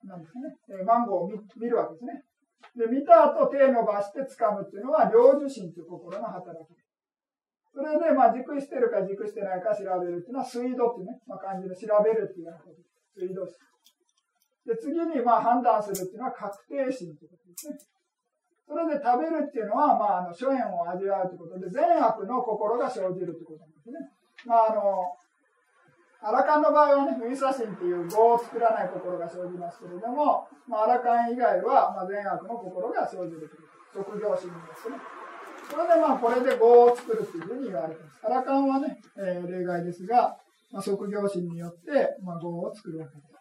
[0.04, 2.24] なんですね、えマンゴーを見見るわけですね。
[2.76, 6.74] で、見た後手伸ばして掴むっていうのは、領受心という心の働き。
[7.74, 13.26] それで、まあ、熟してるか熟してないか調べるっていうのは、水道っていうね、まあ、漢字で調べるっていうようなことです。
[13.26, 13.58] 水道心。
[14.66, 17.78] で、次に、まあ、判断するっていうのは、確定心ということですね。
[18.66, 23.98] それで食べるっていうのは、まあ、あの、諸縁を味わうということで、善悪の心が生じるということなんですね。
[24.46, 25.16] まあ、あの、
[26.24, 34.96] アラカンの場合はね、ミサシンっていう語を作らない心が生じますけれども、まあ、アラカン以外は、まあ、善悪の心が生じるという、職業心ですね。
[35.70, 38.20] それでまあ、これで語を作るというふうに言われています。
[38.24, 40.36] アラカンはね、えー、例外ですが、
[40.72, 43.34] まあ、職業心によって、まあ、語を作るわけです。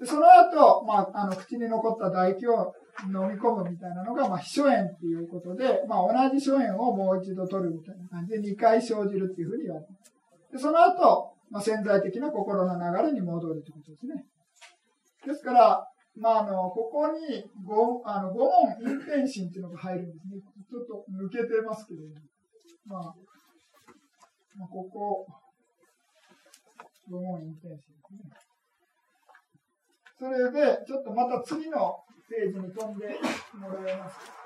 [0.00, 2.72] でその後、まあ、あの、口に残った唾液を
[3.04, 10.12] 飲み込むみたいなのが、まあ、秘書炎っていうことで、まあ、同じ書炎をもう一度取るみたいな感じで2回生じるっていうふうに言われています。
[10.52, 14.24] で、その後、まあ、潜在的な心の流れに戻るということですね。
[15.26, 20.40] ですから、まあ、あの、ここに五、あの、五問陰天心っていうのが入るんですね。
[20.70, 22.06] ちょっと抜けてますけれど、
[22.86, 23.02] まあ、
[24.56, 25.26] まあ、ここ、
[27.10, 28.30] 五問陰天心ですね。
[30.16, 33.08] それで、ちょっとまた次のページに飛んで
[33.58, 34.43] もらえます。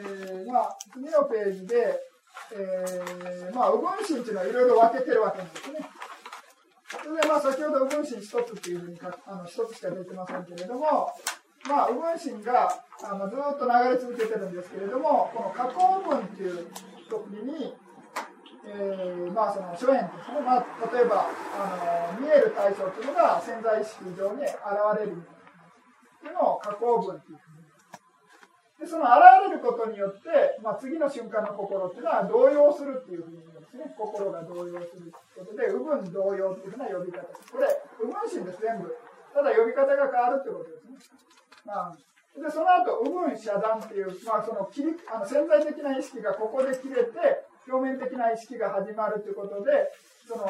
[0.00, 2.00] えー、まあ、次のページで、
[2.52, 5.90] えー、まあ、右分心っていうのはいろいろ分けてるわけなんですね。
[6.90, 11.12] それで、まあ、先ほど右分心一つっていうふうにあの、一つしか出てませんけれども、
[11.68, 16.66] まあ、右分心があのずっと流れ続けてるんですけれども、この加工分っていう
[17.08, 17.74] 時に、
[18.66, 20.40] えー、まあ、その、初演ですね。
[20.44, 24.54] まあ、例えば、あの、見える対象っていうのが潜在意識上に現
[24.98, 27.59] れるっていうのを加工分っていうふうに
[28.80, 33.92] で、その現れることによって、まあ、次の瞬間の心っていうのは動揺するっていうふうに言うんですね。
[33.92, 37.52] 心が動揺するということで、右分動揺っていうふうな呼び方です。
[37.52, 37.68] これ、
[38.00, 38.96] 右分心です、全部。
[39.36, 40.96] ただ呼び方が変わるってことですね。
[41.68, 41.96] まあ、
[42.40, 49.92] で、その後、右分遮断っていう、まあ、その切りあの潜在的な意識がここで切れて、表面的な意識が始まるということで、
[50.24, 50.48] その、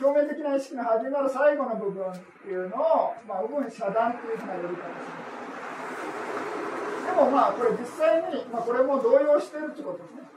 [0.00, 5.25] 表面的な意識の始まる最後の部分っていうのを、まあ、右分遮断っていうふうな呼び方ですで
[7.16, 10.28] もまあ、これ実際に、まあ、これも動揺してるってことですね。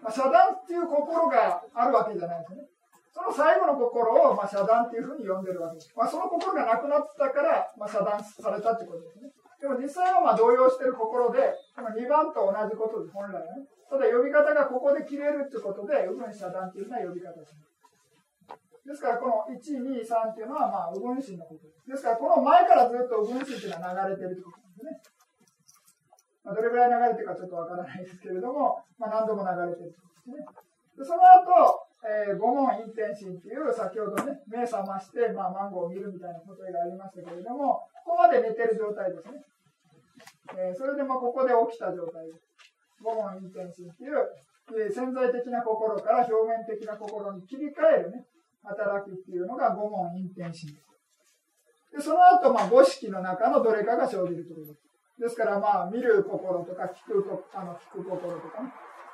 [0.00, 2.62] まあ、遮断っていう心があるわけじゃないですね。
[3.10, 5.90] その最後の心を、まあ、遮断っていうふうに呼んでるわけです。
[5.96, 9.34] まあ、その心がなくなったから、まあ、遮断されたってことですね。
[9.58, 13.66] でも実際はまあ動揺してる心で、この2番と同じことです本来はね。
[13.90, 17.58] ただ呼び方がここで切れるってことで、右分遮断っていうような呼び方です。
[18.86, 21.90] ですから、この1、2、3っていうのは、まあ、右分心のことです。
[21.90, 25.02] ですから、この前からずっと右分心っていうのは流れてるってことですね。
[26.48, 30.40] まあ、どれぐらい流れてるかちょっとわからないですけれども、まあ、何度も流れてるってことですね。
[30.96, 39.44] でその後、えー、五問陰天心っていう、先ほどね、目覚まして、まあ、マンゴーを見るみたいなことがありましたけれども、ここまで寝てる状態ですね。
[40.56, 42.40] えー、それでまあここで起きた状態です。
[43.04, 44.16] 五問陰天心っていう、
[44.72, 48.24] えー、潜在的な心から表面的な心に切り替えるね、
[48.64, 50.88] 働きっていうのが五問陰天心です。
[51.92, 54.77] で、その後、まあ、五式の中のどれかが生じるということ
[55.18, 55.36] です。
[55.36, 58.72] から、まあ、見る心とか、聞くあの聞く心とかね、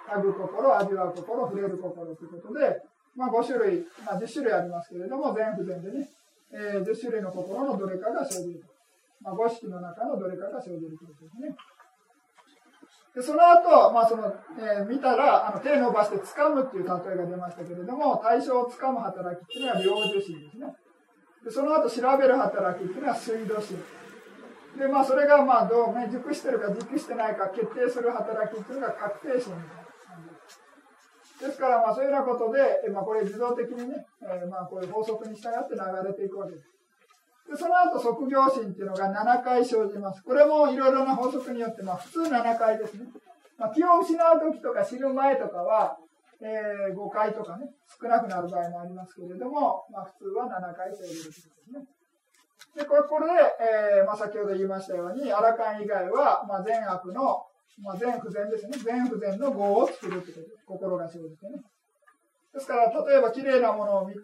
[0.08, 2.76] 嗅ぐ心、味わう心、触れる心ということで、
[3.16, 6.08] まあ、5種類、まあ、10種類ありますけれども、全不全でね、
[6.52, 8.66] えー、10種類の心のどれかが生じると。
[9.22, 11.56] まあ、五式の中のどれかが生じるということですね。
[13.14, 20.66] でその後、まあそのえー、見たらあの手伸ばして掴むっていう例えが出ましたけれども対象を掴む働きっていうのは領受心ですね
[21.44, 23.78] でその後調べる働きっていうのは水道心
[24.78, 29.84] でまあそれがまあどうね熟してるか熟してないか決定する働きっていうのが確定心みたいな
[31.40, 36.70] ですから、まあ、そういうようなことで、まあ、これ自動的にね、えー、まあ、こういう法則に従って流れていくわけです。
[37.50, 40.22] でその後、即業心っていうのが7回生じます。
[40.22, 43.06] これもいろいろな法則によって、まあ、普通7回ですね。
[43.58, 45.96] まあ、気を失う時とか死ぬ前とかは、
[46.40, 47.68] えー、5回とかね、
[48.00, 52.03] 少なくなる場合もありますけれども、まあ、普通は7回生じるということですね。
[52.76, 53.32] で、これ、これで、
[53.98, 57.46] えー、まあ、先ほど言いましたように、アラカン以外は、まあ、善悪の
[57.82, 58.78] まあ、全不全ですね。
[58.84, 60.64] 全不全の業を作るってことです。
[60.66, 61.62] 心が生じてね。
[62.52, 64.20] ですから、例えば綺麗なものを見て、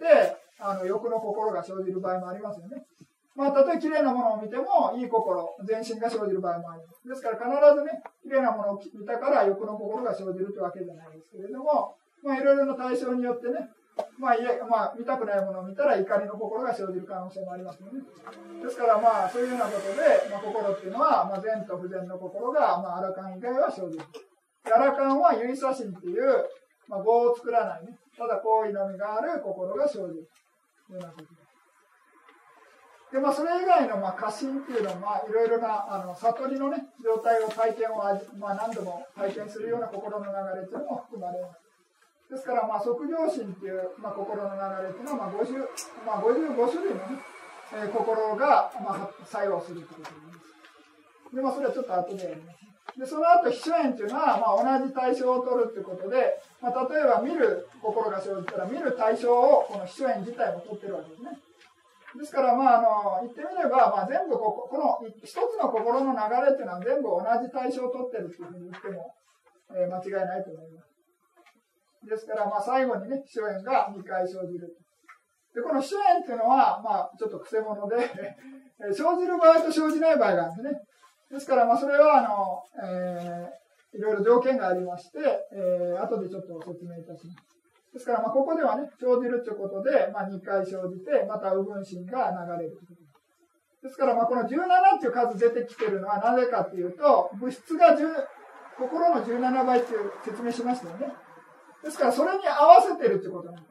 [0.60, 2.84] あの、欲の心が生じる場合もありますよね。
[3.34, 7.08] まあ、たとえ綺麗なものを見ても、いい心、全身が生じる場合もあります。
[7.08, 13.70] ですから、必ずね、綺麗なものを見たから欲の心が生じるというわけじゃないですけれども、まあ、いろいろな対象によってね、
[14.20, 18.04] まあ、いえ、まあ、見たくないものを見たら怒りの心が生じる可能性もありますよね。
[18.62, 24.04] ですから、まあ、そういうようなことで、まあ、心っていうのは、まあ、善と不善の心が、まあ、アラカン以外は生じる。
[24.68, 26.44] アラカンはユイサシンっていう、
[26.86, 27.96] まあ、業を作らないね。
[28.18, 30.28] ただ、行為のみがある心が生じる。
[30.86, 31.40] というようなことで。
[33.12, 37.96] で、まあ、それ以外の、まあ、過信っていうのは、まあ、いろいろな、あの、悟りのね、状態を体験を、
[38.36, 41.69] まあ、何度も体験するような心の流れっていうのも含まれます。
[42.30, 45.66] ですから、まあ、即上心っていう、まあ、心の流れっていうのは、まあ、50、
[46.06, 47.18] まあ、55種類のね、
[47.74, 51.34] えー、心が、まあ、作用するということです。
[51.34, 52.60] で、まあ、それはちょっと後でやります。
[52.98, 61.34] で、その後、秘書縁っていうのは、まあ、同じ対象を取るっていうことで、まあ、例えば見る心が生じたら、見る対象を、この秘書縁自体も取ってるわけですね。
[62.14, 69.14] ですから、まあ、あの、言ってみれば、まあ、全部ここ、この一つの心の流れっていうのは全部同じ対象を取ってるっていうふうに言っても、
[69.74, 70.89] えー、間違いないと思います。
[72.06, 74.76] ですから、まあ、最後にね、秘書縁が2回生じる。
[75.54, 77.96] で、この秘書縁っていうのは、まあ、ちょっと癖者で
[78.92, 80.80] 生じる場合と生じない場合があるんですね。
[81.30, 85.18] ですから、まあ、それは、あの、えー、いろいろ条件がありまして、
[85.52, 87.50] えー、後でちょっと説明いたします。
[87.92, 93.10] ですから、まあ、ここではね、生じるということで、まあ、2回生じて、また、右分心が流れるです。
[93.82, 98.08] ですから、まあ、この17っていう数出てきてるのはなぜかっていうと、物質が10、
[98.78, 101.12] 心の17倍っていう説明しましたよね。
[101.82, 103.70] ですから、それに合わせてるってことなんです。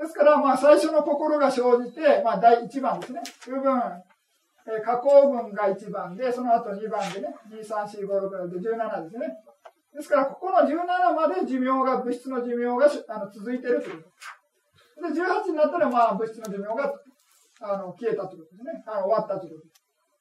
[0.00, 3.20] ですから、まあ、最初の心が生じて、まあ、第1番ですね。
[3.46, 3.82] 部分、
[4.66, 9.28] えー、加工分が1番で、その後2番でね、2、3、4、5、6、で17ですね。
[9.92, 14.10] ですから、ここの17まで寿命が、物質の寿命があの続いてるというこ
[15.02, 15.12] と。
[15.12, 16.94] で、18になったら、まあ、物質の寿命が
[17.60, 18.84] あの消えたということですね。
[18.86, 19.80] あの終わったということです。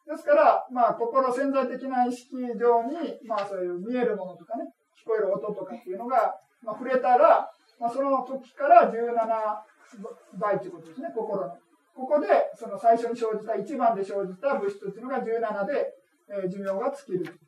[0.09, 4.65] ですから、まあ、心潜在的な意識上に、まあ、そういう見えるものとかね、
[4.97, 11.57] 聞こえる音とかっていうのが、まあ、触れたら、まあ、その時から17倍ということですね、心の。
[11.95, 15.93] ここで、その最初に生じた、1番で生じた物質っていうのが17で、
[16.29, 17.39] えー、寿命が尽きる。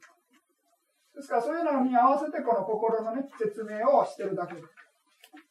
[1.15, 4.67] ですから、そういうのに合わせて、この心のね、説明をしてるだけです。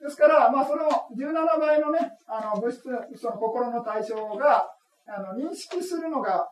[0.02, 2.82] ですから、まあ、その17倍のね、あの、物質、
[3.16, 4.68] その心の対象が、
[5.06, 6.48] あの、認識するのが、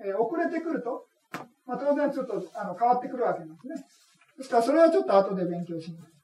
[0.00, 1.06] えー、遅れてくると、
[1.66, 3.74] まあ、当然ちょっとあの変わってくるわけですね。
[4.38, 6.17] ですから、それはちょっと後で勉強します。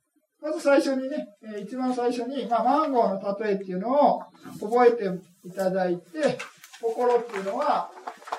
[0.44, 1.26] まず最初にね、
[1.57, 4.20] え、一番最初に、まあ、マンゴーの例えっていうのを
[4.61, 5.09] 覚えて
[5.42, 6.37] いただいて、
[6.83, 7.90] 心っていうのは、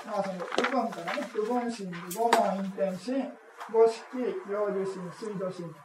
[0.06, 3.28] まあ、その、部分からね、部分心、五問、陰天心、
[3.74, 5.76] 五色、領受心、水道心、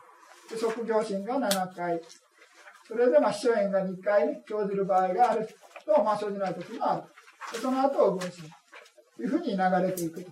[0.61, 1.98] 職業心が7回、
[2.87, 5.48] それで、まあ、秘書縁が2回、ね、生じる場合がある
[5.87, 7.02] と、まあ、生じない時もある。
[7.59, 8.44] その後、分心。
[9.16, 10.24] というふうに流れていくとい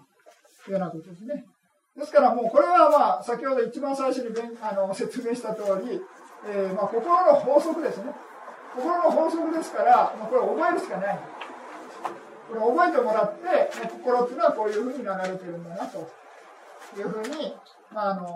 [0.68, 1.46] うようなことですね。
[1.98, 4.30] ですからもうこれはまあ先ほど一番最初に
[4.62, 6.00] あの説明した通り、
[6.46, 8.12] えー、まあ心の法則ですね。
[8.76, 11.18] 心の法則ですから、まあ、これ覚えるしかない。
[12.48, 15.98] これ覚えてもらって、心っていうのはこういうふうに流れてるんだなと
[16.96, 17.54] いうふうに、
[17.92, 18.28] まああの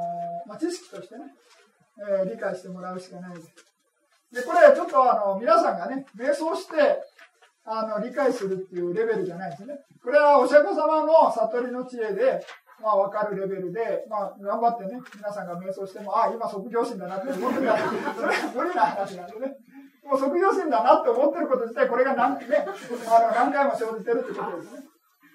[0.47, 1.25] まあ、知識としてね、
[2.11, 3.55] えー、理解してもらうしかないです。
[4.33, 6.75] で、これちょっとあの皆さんがね、瞑想して
[7.65, 9.79] あの理解するっていうレベルじゃないですね。
[10.03, 12.45] これはお釈迦様の悟りの知恵で、
[12.83, 17.79] まあ、わかるレベルで、まあ、頑張ってね、皆さんが瞑想しても、ああ、今、即業心だなって思ってた。
[17.79, 19.55] それは無理な話なんでね。
[20.03, 22.67] もう即業心だなって思ってること自体、これが何,、ね、
[23.07, 24.83] あの何回も生じてるってことですね。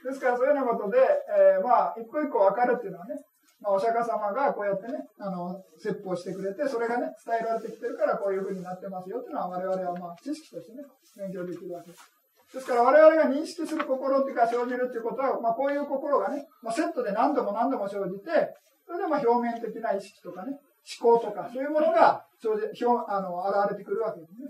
[0.04, 3.16] ですから、そういうようなことで、えー、まあ、一個一個わかるっていうのはね、
[3.64, 10.84] まあ、お釈迦様がこうやってね、あの、説法してくれて、それがね、伝えられてきてるから、こういうふうになってますよっていうのは、我々はまあ、知識としてね、
[11.16, 12.17] 勉強できるわけです。
[12.54, 18.56] ですから我々が認識する心っていうか生じるっていうことは、まあ、こういう心がね、まあ、セットで何度も何度も生じて、
[18.88, 20.56] それでまあ表面的な意識とかね、
[20.88, 24.48] 思考とか、そういうものが生じ表あの現れてくるわけですね。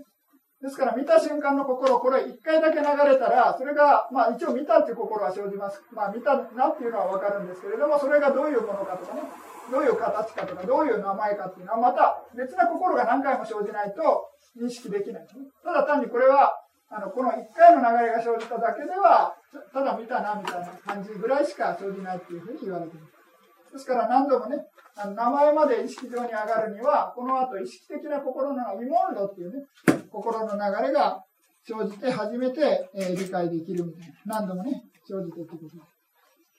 [0.62, 5.82] ですから見た瞬間の心、これ一回だけ流れたら、それが、まあ一応見たっていう心は生じます。
[5.92, 9.22] まあ見たなっていうのはわかるんですけれども、それがどういうものかとかね、
[9.70, 14.30] どういう形かとか、どういう名前かっていうのは、また別な心が何回も生じないと
[14.60, 15.26] 認識できない、
[15.64, 16.54] ただ単にこれは
[16.90, 19.34] あの、この一回の流れが生じただけでは、
[19.72, 23.72] ただ見たな、みたいな感じぐらいしか生じないっていうふうに言われています。
[23.72, 24.56] ですから何度もね、
[24.96, 29.66] あの名前まで意識上に上がるには、この後意識的な心の疑問論っていうね、
[30.10, 31.22] 心の流れが
[31.62, 34.40] 生じて初めて、えー、理解できるみたいな。
[34.40, 35.76] 何度もね、生じてってことです。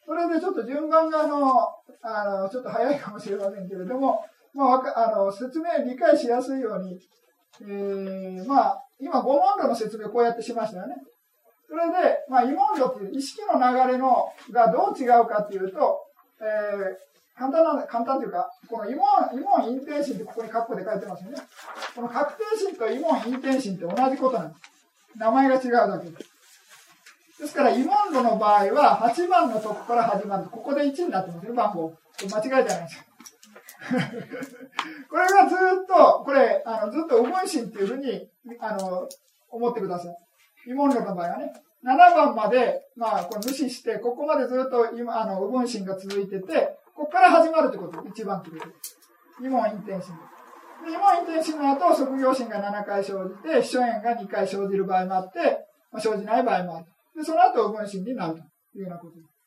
[0.06, 1.68] それでちょっと順番があの、
[2.02, 7.00] あの、ちょっと早いかもしれませんけれども、まあ、あの、説明理解しやすいように、
[7.62, 10.96] えー、まあ、今、五問論の説明をこうやってしましたよね。
[11.68, 16.00] それで、まあ、異問論っていう意識の流れのがどう違うかっていうと、
[16.42, 21.38] えー、簡単な、簡単というか、この異問、異問陰転心ってここに括弧で書いてますよね。
[21.96, 24.62] この確定心と異問陰転心って同じことなんです。
[25.18, 26.40] 名前が違うだけです。
[27.40, 31.94] ですから、異問論の場合は、8番のとこから始まる、ここで1になってますよ、番号。
[32.22, 33.04] 間違いじゃないですよ。
[35.10, 39.08] これがずっと、これ、あの、ずっと思い心っていうふうに、あの、
[39.50, 40.18] 思ってください。
[40.68, 41.54] 疑問論の場合はね。
[41.84, 49.00] 7番まで、まあ、これ無視して、ここまでずっと今、あの、右分心が続いてて、ここから始まるってこと、一番ってことです。
[49.42, 50.92] 疑問陰転心で。
[50.92, 56.86] 疑問陰転心の後、職業心が7回生じて、秘書縁が2回生じる場合もあって、まあ、生じない場合もある。
[57.16, 58.40] で、その後、右分心になると
[58.78, 59.40] いうようなことです。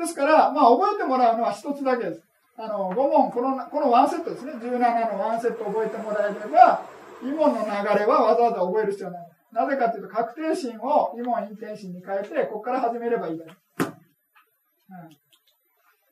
[0.00, 2.22] ですから、まあ、覚えてもらうのは一つだけです。
[2.60, 4.52] あの、5問、この、このワンセットですね。
[4.52, 6.82] 17のワンセット覚えてもらえれば、
[7.22, 9.28] イモの流れはわざわざ覚える必要ない。
[9.52, 13.50] なぜかというと、確定心をイモン陰転心に変えて、ここから始めればいいだけ。
[14.90, 15.06] う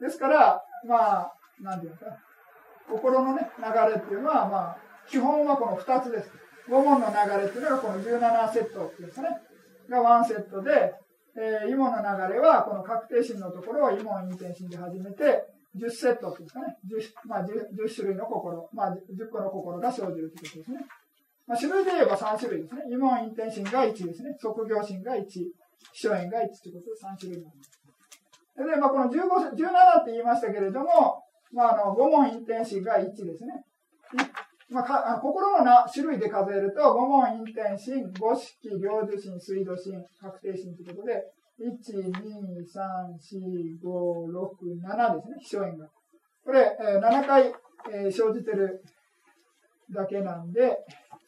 [0.04, 2.06] ん、ですから、まあ、なんていうか、
[2.90, 6.32] 心のね、流れっていうのは、まあ、基本はこの2つです。
[6.68, 9.28] 5問の流れっていうのがこの17セットってですね。
[9.88, 10.94] がワンセットで、
[11.36, 15.44] えー、イモの流れはこの確定心のところをイモン陰転心で始めて、
[15.78, 16.76] 10セットっていうんですかね。
[16.86, 20.78] 10, まあ 10, 10種類の心、まあ10個の心が生じるということですね。
[21.48, 22.82] まあ、種類で言えば3種類ですね。
[22.92, 24.36] 慰問インテンシンが1ですね。
[24.38, 25.50] 即業心が1、秘
[25.94, 27.78] 書縁が1ということで3種類になります。
[28.58, 33.64] で、まあ、この15、17って言いましたけれども、まあ、あの、五問インテンシンが1ですね。
[34.68, 41.24] まあ、か心のな種類で数えると、五問インテンシン、五色、領受心、水道心、確定心ということで、
[41.60, 45.86] 1、2、3、4、5、6、7ですね、秘書縁が。
[46.44, 47.52] これ、えー、7回、
[47.92, 48.82] えー、生じてる
[49.90, 50.78] だけなんで、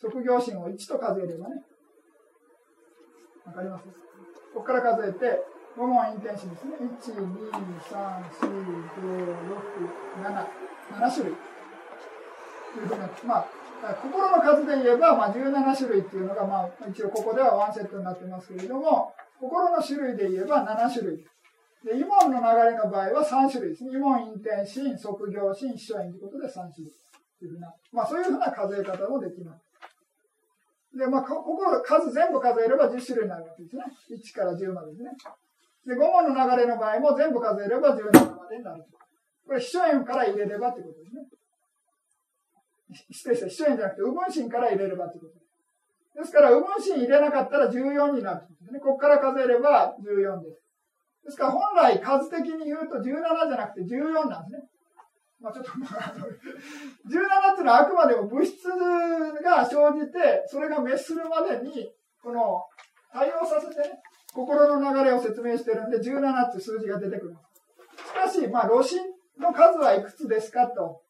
[0.01, 1.63] 卒業心を1と数えればね、
[3.45, 3.85] わかります？
[4.55, 5.43] ここから数えて、
[5.77, 6.77] 5問陰転心ですね。
[6.81, 7.61] 1、2、3、
[8.31, 8.51] 4、
[8.97, 9.87] 5、6、
[10.23, 10.47] 7、
[10.99, 11.35] 7種類。
[12.75, 13.47] というふうにまあ、
[13.81, 21.25] 心の数で言えば、まあ、17種類っていうのが、まあ、一応ここではワンセットになってますけれども、心の種類で言えば7種類。
[21.85, 23.93] で、イモンの流れの場合は3種類ですね。
[23.95, 26.93] イモン、陰転心、即業心、秘書縁ということで3種類。
[27.39, 29.65] というふうな、まあそういうふうな数え方もできます。
[30.97, 33.85] で、まあ、ここ数全部数えれば10種類になるわけですね。
[34.11, 35.11] 1から10までですね。
[35.87, 38.85] で、5問の流れの場合も全部数えれば17までになる。
[39.47, 41.23] これ、秘書円から入れればってことですね。
[43.11, 45.51] 失礼した、秘書円じゃなくて、右分身から入れればってことです。
[46.19, 48.81] ですから、右分身入れなかったら14になるってことですね。
[48.81, 50.63] ここから数えれば14です。
[51.25, 54.69] ですから、本来数的に言うと17じゃなくて14なんですね。
[55.41, 61.91] まあちょっと、17 っていうのはあくまでも物質が生じて、それが滅するまでに、
[62.23, 62.63] この、
[63.13, 64.01] 対応させてね、
[64.35, 67.37] 心の流れを説明してるんで、17って数字が出てくる。
[67.97, 69.01] しかし、まあ、露心
[69.39, 71.03] の数はいくつですかと。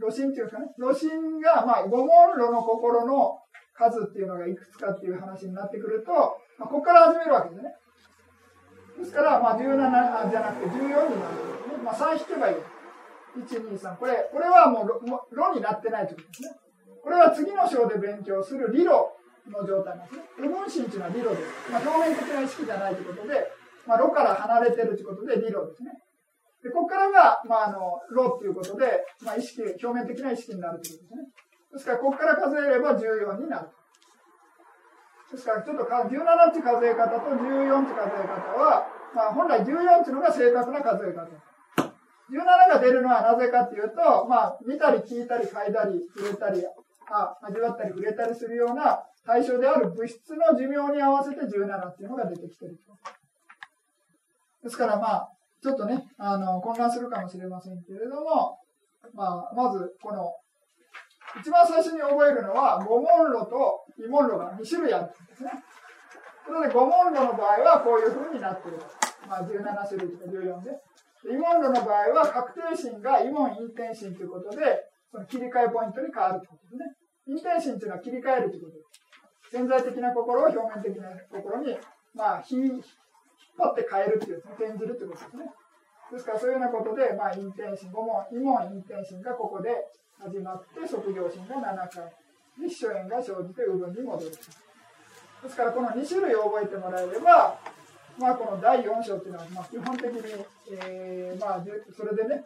[0.00, 0.72] 露心っていうんですかね。
[0.80, 3.38] 露心が、まあ、五問路の心の
[3.74, 6.12] 数っていうのがいくつかっていう話になってくると、
[6.58, 7.70] まあ、ここから始めるわけですね。
[8.98, 11.84] ですから、まあ、17じゃなくて14になるんですね。
[11.84, 12.56] まあ、3引けばいい。
[13.38, 13.96] 1、2、3。
[13.96, 16.50] これ、これはもう、ろになってないということですね。
[17.02, 19.06] これは次の章で勉強する理論
[19.48, 20.24] の状態なんですね。
[20.36, 21.72] 部分心っていうのは理論です。
[21.72, 23.52] まあ、表面的な意識じゃないということで、
[23.86, 25.92] まあ、炉から離れてるということで理論ですね。
[26.62, 31.32] で、ここからが、まあ、あの、炉っていうことで、まあ、意識、表面的な意識になるということですね。
[31.72, 33.68] ですから、ここから数えれば14になる。
[35.32, 41.28] ですから、ちょっと17って数え方と14って数え方は、まあ、本来14っていうのが正確な数え方。
[42.30, 46.62] 17が出るのはなぜかっていうと、まあ、見たり聞いたり嗅いだり触れたり、
[47.10, 52.96] あ味わったり触れたりするような対象である物質の寿命に合わせて17っていうのが出てきてると。
[54.62, 55.32] ですからまあ、
[55.62, 58.58] ちょっとね、あの、混乱するかもしれませんけれども、
[59.14, 60.32] まあ、まず、この、
[61.38, 65.50] 一番最初に覚えるのは、五問路と異問路が2種類あるんですね。
[66.46, 68.78] それで五問路の場合はこういう風になっている。
[69.28, 70.70] まあ、17種類とか14で。
[71.28, 74.80] 異問路の場合は、確定心が異問陰転心ということで、
[75.12, 76.96] その切り替えポイントに変わるということですね。
[77.26, 79.00] 陰転心というのは切り替えるということです。
[79.52, 81.76] 潜在的な心を表面的な心に、
[82.14, 82.82] まあ、引
[83.60, 85.52] っ張って変えるっていう、転じるってことですね。
[86.10, 89.70] ですから、そういうようなことで、まあ、陰転心、五問、異問陰転心がここで
[90.18, 92.04] 始まって、即業心が7回。
[92.58, 94.30] で、秘書縁が生じて、右分に戻る。
[94.30, 97.58] ですから、この2種類を覚えてもらえれば、
[98.18, 101.64] まあ、この第4章っていうのは、まあ、基本的に、えー、まあ、
[101.96, 102.44] それでね、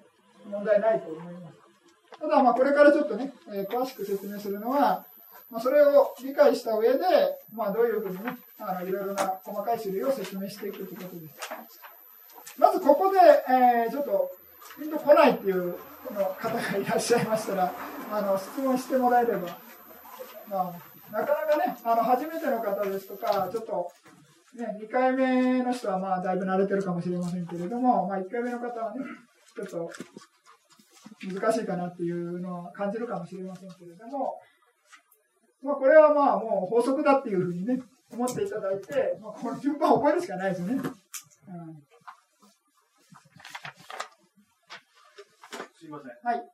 [0.51, 1.59] 問題ないと思います。
[2.21, 5.05] ただ、まあ、これからちょっとね、えー、詳しく説明するのは、
[5.55, 6.99] まあ、それを理解した上で、
[7.55, 12.59] まあ、どういうふうにね、あのいろいろな細かい種類を説明していくということです。
[12.59, 14.29] まずここで、えー、ちょっと、
[14.81, 15.77] ピンと来ないっていう
[16.09, 17.73] この方がいらっしゃいましたら、
[18.11, 19.57] あの質問してもらえれば、
[20.49, 20.75] ま
[21.13, 23.93] あ、なかなかね、あの初めての方ですとか、ちょっと、
[24.57, 29.05] ね、2回目の人はまあだいぶ慣れてるかもしれませんけれども、まあ、1回目の方はね、
[29.55, 29.93] ちょっと
[31.33, 34.35] 難しいかなっていうのは感じるかもしれませんけれども、
[35.65, 37.81] まあ、これはまあもう法則だっていうふうにね、
[38.13, 40.75] 思っていただいて、まあ、この順番を覚えるしかないですね。
[40.75, 40.83] うん、
[45.79, 46.11] すいません。
[46.23, 46.51] はい。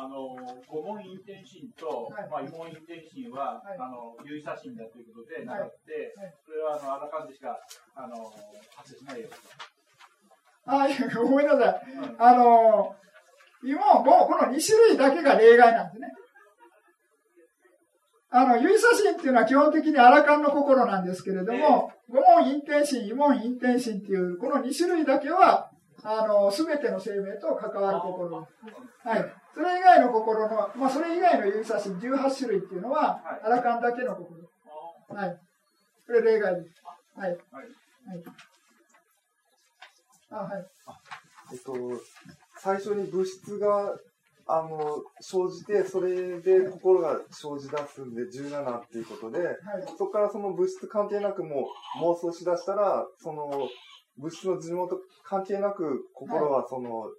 [0.00, 0.36] あの、
[0.66, 7.58] 五問陰転心と、はい、まあ、異問陰転心は、はい、あの、有意差心だということで習って、はい、それは、あの、あらかんでしか、
[7.94, 8.32] あの、
[8.74, 9.28] 発生しないよ。
[10.64, 11.82] あ、いや、ごめんなさい。
[11.92, 12.96] うん、あの、
[13.62, 16.08] 今、もうこの2種類だけが例外なんですね。
[18.30, 25.70] あの、唯差心っていうのは基本的にアラカンの心なんですけれども、五問陰転心、異問陰転心っていう、この2種類だけは、
[26.02, 28.46] あの、すべての生命と関わる心
[29.02, 29.32] はい。
[29.54, 34.40] それ以外の心の、まあ、それ以外の唯差心18種類っていうのは、アラカンだけの心。
[35.08, 35.40] はい。
[36.06, 36.82] これ例外です。
[37.16, 37.30] はい。
[37.30, 37.38] はい。
[40.30, 40.66] あ、はい。
[41.52, 41.74] えっと、
[42.58, 43.96] 最初に物質が
[44.50, 51.68] あの、生じて、それで心が生じ出すんで17っていうことで、はい、そこからその物質関係なくも
[52.00, 53.68] う妄想しだしたら、その
[54.16, 57.10] 物質の寿命と関係なく心はその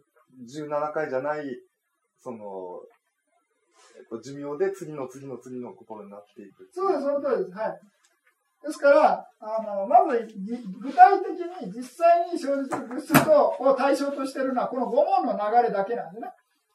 [0.44, 1.46] 17回じゃない、
[2.20, 2.82] その、
[3.96, 7.58] えっと、寿命で次の次の次の心になっていくそうです、その通りです。
[7.58, 7.80] はい。
[8.66, 10.28] ですから、あの、まず、
[10.82, 11.30] 具体的
[11.62, 16.30] に実際に生じる物質とを対象としているのは、この5問の流れだけなんですね。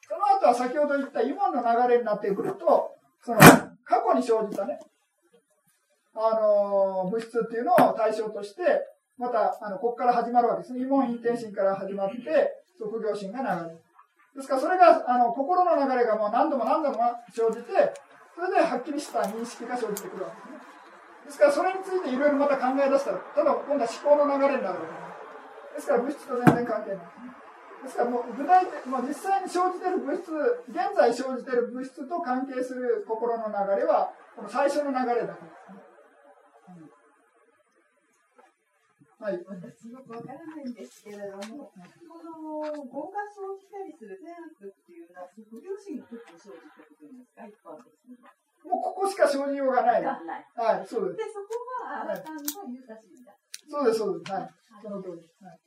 [0.07, 2.91] その後は先ほど言った今の流れになってくると、
[3.21, 4.79] その過去に生じたね、
[6.15, 8.61] あの、物質っていうのを対象として、
[9.17, 10.81] また、あの、ここから始まるわけですね。
[10.81, 12.15] 異問陰転心から始まって、
[12.77, 13.81] 卒業心が流れる。
[14.35, 16.97] ですから、それが、あの、心の流れがもう何度も何度も
[17.31, 17.93] 生じて、
[18.35, 20.75] それではっきりした認識が生じてくるわけですね。
[21.25, 25.87] ですから、それについていろいろまた考え出したら、ただ今度は思考の流れになるわけです。
[25.87, 27.44] ですから、物質と全然関係ないですね。
[27.83, 30.31] ですからもう具体的、もう実際に生じている物質、
[30.69, 35.85] 現在生じている物質と関係する心の流れは、この最初の流れだけですね。
[39.25, 39.41] はい。
[39.47, 41.73] 私よくわからないんですけれども、こ
[42.21, 48.19] の業が生じたりする善悪っていうのは、副業心が結構生じてくるんですか、一般的に。
[48.69, 50.03] もうここしか生じようがない。
[50.03, 51.17] はい、そうです。
[51.17, 51.55] で、そこ
[51.85, 53.33] は、あらかんのユタシだ。
[53.69, 54.31] そうです、そうです。
[54.33, 54.49] はい。
[54.83, 55.43] その通りです。
[55.43, 55.59] はい。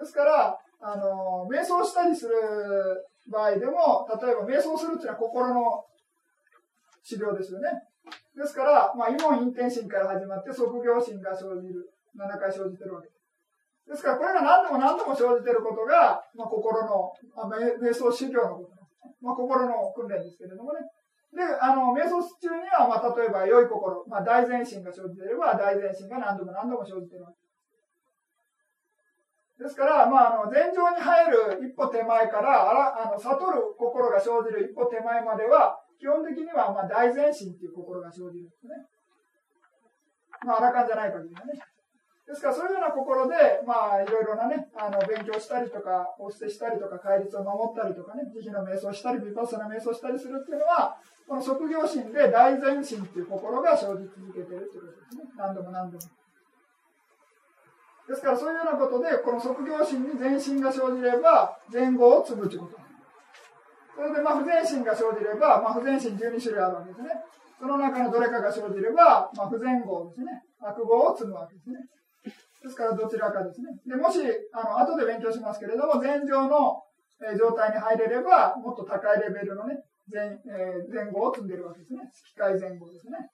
[0.00, 2.34] ですから、あの、瞑想したりする
[3.30, 5.84] 場合でも、例えば瞑想するっていうのは心の
[7.02, 7.70] 治療ですよね。
[8.36, 11.90] ですから、まあ、イモンインテンシンから始まって、即業心が生じる。
[12.14, 13.90] 7回生じてるわけです。
[13.90, 18.74] ですから、これが何度も何度も生じてることが、まあ、心の、まあ、瞑想修行のこと
[19.20, 20.80] まあ、心の訓練ですけれどもね。
[21.32, 27.43] で、あの、瞑想中には、まあ、例えば、良い心、まあ、大前進が生じていれば、大前進が何度も何度も生じてるわけ
[29.64, 29.76] です。
[29.76, 38.76] から、まあ、あの、禅情に入る一歩手前から、あら、あの、悟る心が生じる一歩手前までは、基本的には、まあ、大前進っていう心が生じるんですね。
[40.44, 41.56] まあ、あらかんじゃない限りはね。
[42.28, 50.96] ですから、そういうような心で、まあ、いろいろなね、あの、勉強したりとか、お捨てしたりとか、戒律を守ったりとかね、慈悲の瞑想したり、ヴィパッサナ瞑想したりするっていうのは、
[51.28, 55.24] この職業心で大前進っていう心が生じ続けてるっていうことですね。
[55.36, 56.23] 何度も何度も。
[58.08, 62.84] ですから、そういうようなことで、この職業心に前進が生じれば、前後を積むということ。
[63.96, 67.10] それで、まあ、不前進が生じれば、まあ、不前進12種類あるわけですね。
[67.58, 70.42] その中のどれかが生じれば、まあ、不前後ですね。
[70.60, 71.76] 悪語を積むわけですね。
[72.64, 73.68] ですからどちらかですね。
[73.86, 74.20] でもし、
[74.52, 76.82] あの、後で勉強しますけれども、前上の、
[77.22, 82.10] え状態に入れれば、もっと高いレベルのね、前、えー、前後を積んでるわけですね。
[82.12, 83.30] 色界前後ですね。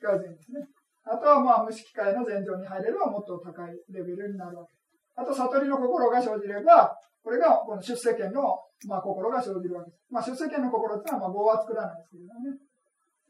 [0.00, 0.66] 色界前ですね。
[1.04, 4.72] あとは、まあ、無色界の前上に入れれば、もっと高いレベルになるわけ。
[5.16, 10.02] あと、悟りの心が生じれば、これが、この出世権の、まあ、心が生じるわけです。
[10.10, 12.58] まあ、出世権の心っていうのは、まあ、業は作らないですけどね。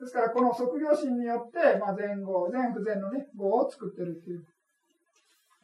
[0.01, 4.45] ですから、この卒業心によって、まあ、前後、前不全のね、業を作ってるっていう。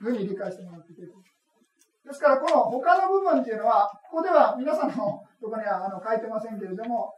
[0.00, 1.12] ふうに理解してもらっていける。
[2.04, 7.12] ですから、この他の部分っていうのは、ここでは皆さんのとこにはあの書いてませんけれども、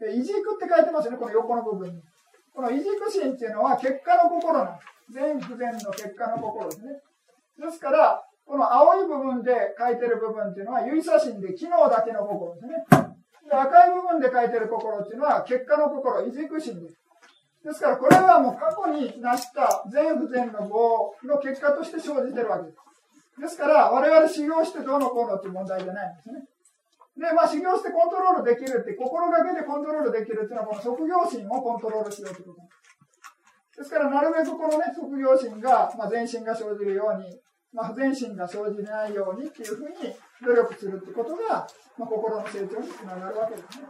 [0.00, 2.00] いじくって書いてますよね、この横の部分に。
[2.54, 5.12] このいじく心っていうのは結果の心なんです。
[5.12, 6.92] 全不全の結果の心ですね。
[7.58, 12.72] ですから、この青い部分で書いてる部分っていうのは、唯差心で機能だけの心ですね。
[13.44, 16.96] で赤い部分で書いてる心っていうのは、結果の心、いじく心です。
[17.64, 22.78] ですから、これはもう過去に成した全不全の業の結果として生じてるわけです。
[23.40, 26.44] ですから、我々修行してどうのこうのっていう問題じゃないんですね。
[27.16, 33.78] で、まあ修行してコントロールできるって、心がけでコントロールできるっていうのは、この職業心をコントロールしようということです。
[33.78, 37.40] ですから、なるべくこのね、職業心が、まあ、全身が生じるように、
[37.72, 41.66] まあ、全身が生じないようにっていうふうに努力するってことが、
[41.98, 43.86] まあ、心の成長につながるわけですね。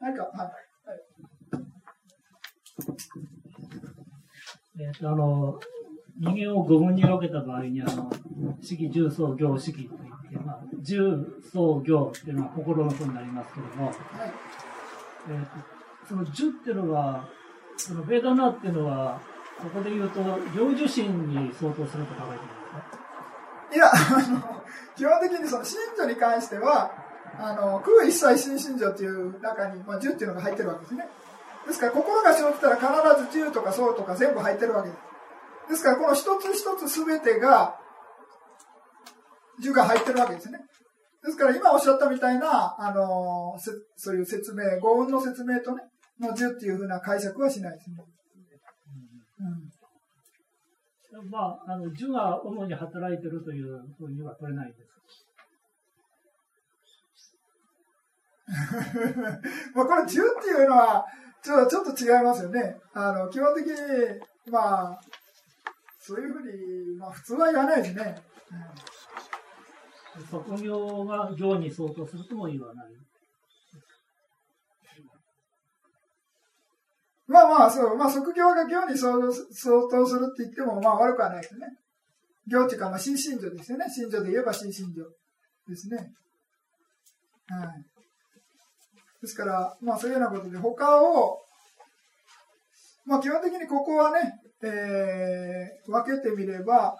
[0.00, 0.52] 何か、はい。
[4.80, 5.60] えっと、あの、
[6.16, 8.10] 人間を五分に分けた場合に、あの、
[8.62, 9.88] 式、重層、行、式といっ
[10.30, 13.94] て、まあ、重層、行っていうのは心のことになりますけども、はい、
[15.30, 15.46] えっ
[16.02, 17.28] と、その十っていうのは、
[17.76, 19.20] そのベーダナっていうのは、
[19.60, 23.04] ここで言うと、行受心に相当すると考えていますか？
[23.74, 24.62] いや、あの、
[24.96, 26.92] 基本的にその信者に関しては、
[27.38, 31.08] あの、空一切新信条という中に、まあ、10っていうのが入ってるわけですね。
[31.66, 35.00] ですから、心が生じたら必ず10とかそうとか全部入ってるわけです。
[35.68, 37.76] ですから、この一つ一つすべてが、
[39.62, 40.58] 10が入ってるわけですね。
[41.24, 43.56] ですから、今おっしゃったみたいな、あの、
[43.96, 45.82] そういう説明、語運の説明とね、
[46.20, 47.96] の10っていうふうな解釈はしないですね。
[51.12, 54.94] うん、まあ、あの、10が主に働いてるというふうには取れないです。
[59.74, 61.06] まあこれ10っていうのは
[61.42, 62.76] ちょちょっと違いますよね。
[62.92, 63.72] あの基本的に、
[64.50, 65.00] まあ、
[66.06, 68.14] そういうふうに、まあ、普通は言わないですね。
[70.12, 72.92] うん、職業が業に相当するとも言わない。
[77.26, 79.38] まあまあ、そう、まあ、職業が業に相当す
[80.16, 81.66] るって言っても、まあ悪くはないですね。
[82.46, 83.86] 業っていうか、まあ、新信条ですよね。
[83.88, 85.02] 信条で言えば新信条
[85.66, 85.96] ですね。
[87.48, 87.68] はい。
[89.22, 91.38] ですから、まあそういうようなことで、他を、
[93.06, 94.20] まあ基本的にここはね、
[94.66, 96.96] えー、分けてみれば、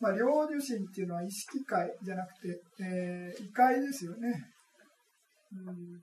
[0.00, 4.44] まあ、領受心っていうのは意識界じゃなくて、えー、異界ですよね。
[5.52, 6.00] うん。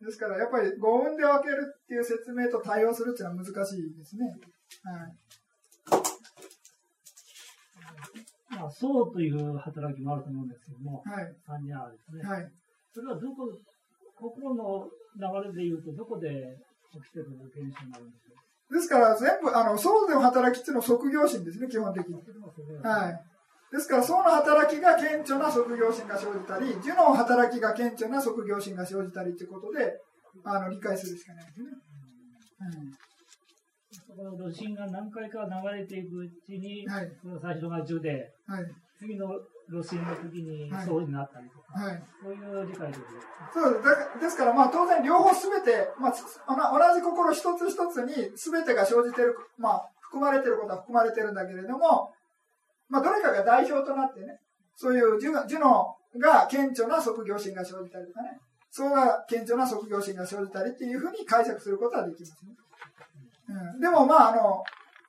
[0.00, 4.26] ですから、やっぱり語運で分けるっていう説明と対応するっていうのは難しいですね。
[4.82, 5.14] はい。
[8.50, 12.22] まあ、そうという働きもあると思うんですけども、はい、サンニャーですね。
[12.22, 12.52] はい、
[12.92, 13.58] それはどこ、
[14.14, 16.56] 心の流れで言うと、どこで
[18.70, 22.14] ですから全部、あの、層の働きっていうのは即業心ですね、基本的に。
[22.82, 23.20] はい。
[23.74, 30.00] ですから、層の働きが顕著な即業心が生じたり、樹の働きが顕著な即業心が生じたりということで、
[30.44, 31.66] あの、理解するしかないですね。
[31.66, 33.04] うん
[33.94, 37.08] そこの炉心が何回か流れていくうちに、はい、
[37.40, 38.64] 最初が樹で、はい、
[38.98, 39.28] 次の
[39.68, 43.00] 炉心の時にそうになったりとか、はい、そういう理解です
[43.52, 43.82] そう
[44.20, 44.36] です。
[44.36, 52.12] から、まあ、当然両方すべて、まあ、同じ心一つ一つにすべてが生じている、まあ、含まれていることは含まれているんだけれども、
[52.88, 54.38] まあ、どれかが代表となってね、
[54.76, 58.38] そういう樹のが顕著な即業心が生じたりとかね、
[58.70, 62.52] そうが顕著な即業心が生じたりっていうふうに解釈することはできますね。
[63.74, 64.62] うん、でもまあ、あの、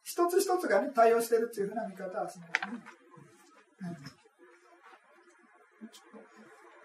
[0.03, 4.15] 一つ一つがね、対応してるっていうふうな見方はしないですね。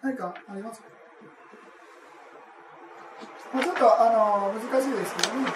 [0.03, 0.89] 何かありますか、
[3.55, 5.47] ま、ちょっとあの難しいですけどね、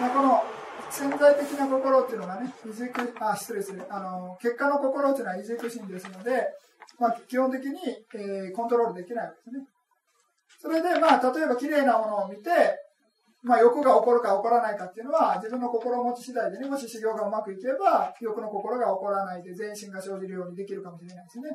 [0.00, 0.44] まあ、この
[0.90, 6.46] 潜在的な心っていうのがね、異軸あ失礼するあの結果の心っていうのは異軸心ですので、
[6.98, 7.78] まあ、基本的に、
[8.14, 9.66] えー、コントロールできないわけですね。
[10.60, 12.50] それで、まあ、例えば綺麗なものを見て、
[13.42, 21.50] まあ、欲が起こるか起こらないかっていうのは、自分の心持ち次第でね、もし修行がうまくいけば、欲の心が起こらないで全身が生じるようにできるかもしれないですね。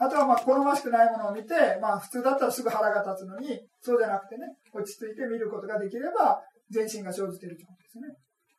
[0.00, 6.40] あとはまあ好ましくないものを見て、まあ普通だったらすぐ腹が立つのに、そうじゃなくてね、落ち着いて見ることができれば、
[6.70, 8.16] 全身が生じているということですね。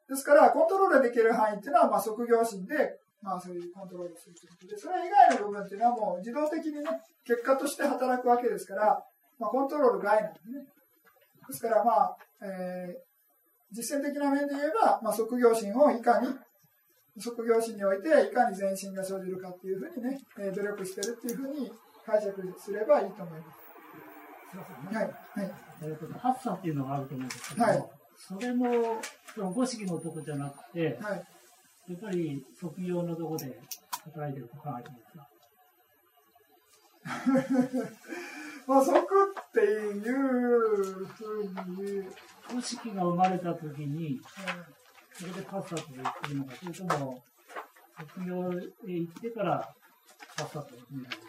[0.07, 2.77] ですから、コントロールできる範囲っていうのは、まあ即業心で、
[3.23, 6.85] まあそういうコントロールするということで、それ以外の部分っていうのはもう自動的にね、
[7.25, 9.01] 結果として働くわけですから、
[9.39, 10.61] まあコントロール外なんですね。
[10.61, 13.11] ですからまあ、えー、
[13.71, 16.27] 実践的な面で言えば、まあ、即業心をいかに
[17.19, 21.71] 職業心においていかに全身が生じるかっていうふうにね、えー、努力してるっていうふうに
[22.05, 24.95] 解釈すればいいと思います。
[24.95, 25.05] はい。
[25.05, 25.51] はい。
[25.83, 28.65] えーと、発作っていうのがあると思うんですけど、はい、それも、
[29.33, 31.25] その五色のとこじゃなくて、はい、
[31.91, 33.59] やっぱり職業のとこで
[34.05, 35.27] 働いてると考えてますか？
[38.67, 40.01] まあ、即っていう
[41.05, 42.07] ふうに。
[42.53, 44.21] 五色が生まれたときに、うん
[45.13, 47.23] それでパスタと言ってるのか、それとも、
[48.15, 48.35] 卒業
[48.87, 49.75] へ行ってから
[50.37, 51.21] パスタと言うのかね。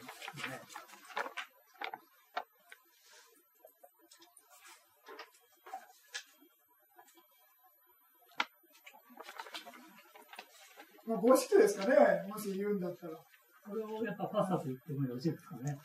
[11.06, 11.96] まあ、公式ですかね、
[12.28, 13.18] もし言うんだったら。
[13.68, 15.78] これをやっぱパスタと言ってもよろしいですかね。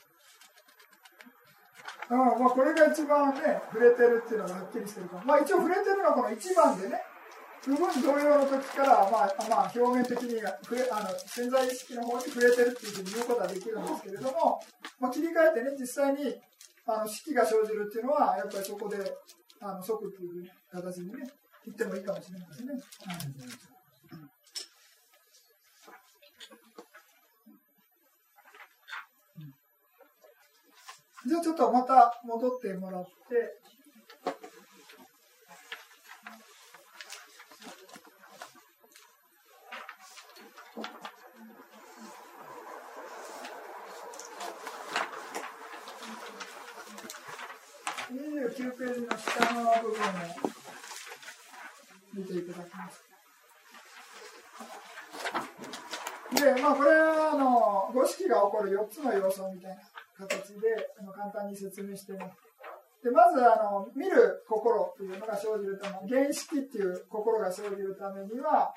[2.09, 5.23] あまあ、これが一番ね、触れてるっていうのがはっきりしてるから。
[5.25, 7.01] まあ、一応触れてるのはこの1番でね、
[7.67, 14.61] 部分同様の時から、まあ、まあ、表面的に触れあの潜在意識の方に触れてるっていうふうに言うことはできるんですけれども、
[15.01, 16.33] まあ、切り替えてね、実際に
[16.85, 18.95] あの式が生じるっていうのは、やっぱりそこで
[19.59, 21.27] あの即っていう形にね、
[21.65, 22.73] 言ってもいいかもしれないですね。
[31.27, 33.66] じゃあちょっとまた戻ってもらって、
[48.17, 50.13] 29ページの下の部分を
[52.15, 53.03] 見ていただきます。
[56.33, 60.67] で、まあ、これは、あの、五色が起こる4つの要素みたいな形で、
[60.99, 62.35] あの簡単に説明してます。
[63.03, 68.73] で、まず、あの、見る心というのが生じるため、原式っていう心が生じるためには、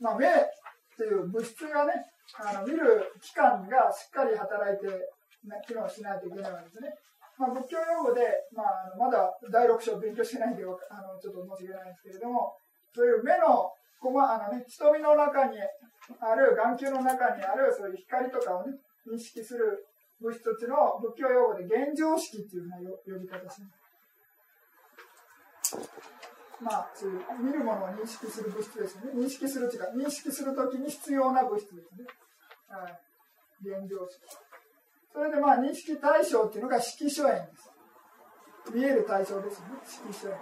[0.00, 0.30] まあ、目っ
[0.96, 1.92] ていう物質がね、
[2.38, 6.94] あの見る器官がしっかり働いて、ね、機能しないといけないわけですね。
[7.38, 12.56] まあ、仏教用語で、まあ、まだ第6章勉強してないんで、あのちょっと申し訳ないんですけれども、
[12.94, 13.70] そういう目の、
[14.00, 18.72] ここあのね、瞳の中にある、眼球の中にある、そういう光とかをね、
[19.04, 19.84] 認識する
[20.20, 23.86] 物質っていうのを仏教用語で現状式っていうふうな呼び方します。
[26.60, 29.12] まあ、そういう見るものを認識する物質ですね。
[29.14, 32.06] 認識するっていう、認識するときに必要な物質ですね。
[32.68, 32.96] はい。
[33.60, 34.20] 現状式。
[35.16, 37.72] それでまあ認識対象っていうのが色素炎です。
[38.74, 40.36] 見える対象ですね、色素炎。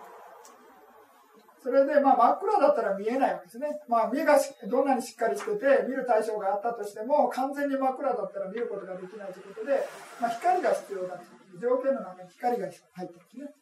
[1.62, 3.68] それでまあ真っ暗だったら見えないわけですね。
[3.88, 9.86] まあ目がどんなにしっかりしてて見る対象があったとしても完全に真っ暗だったら見ることができないということで、
[10.20, 13.54] まあ、光が必要だという条件の中に光が入ってるんですね。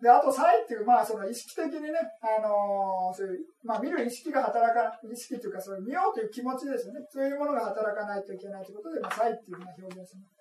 [0.00, 7.00] で、あと、サイっていう、まあ、その意識的にね、あのー、そういう、まあ、見る意識が働か、意識というか、そういう見ようという気持ちですよね。
[7.10, 10.38] そういうものが働かないといけないということで、まあ、サイっていうふうな表現します。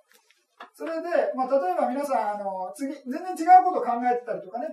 [0.74, 4.70] それで、まあ、例えば皆さん、あの、次、全然違うことを考えてたりとかね、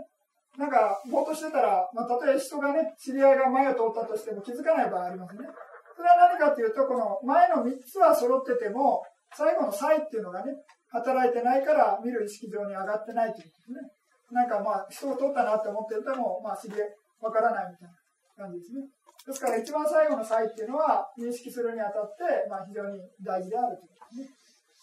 [0.59, 5.49] なんか、ぼーっとしてたら、まあ、たとえ人がね、知り合いが前を通ったとしても気づかない場合ありますね。
[5.97, 9.03] それは何かっていうと、この前の3つは揃ってても、
[9.37, 10.53] 最後の差異っていうのがね、
[10.91, 13.91] 働いてないから見る意識上に上がってないということですね。
[14.35, 16.91] なんかまあ、人を取ったなって思ってるとも、まあ、知り合い、
[17.23, 18.83] わからないみたいな感じですね。
[18.83, 24.35] ですから一番最後の差異っていうのは、認識するにあたって、まあ、非常に大事であるということですね。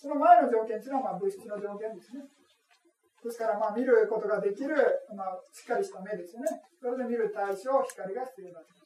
[0.01, 2.23] その前の条件っていうのは、まあ、物質の条件ですね。
[3.21, 4.73] ですから、まあ、見ることができる、
[5.13, 6.47] まあ、しっかりした目ですよね。
[6.79, 8.81] それで見る対象、光が必要だと。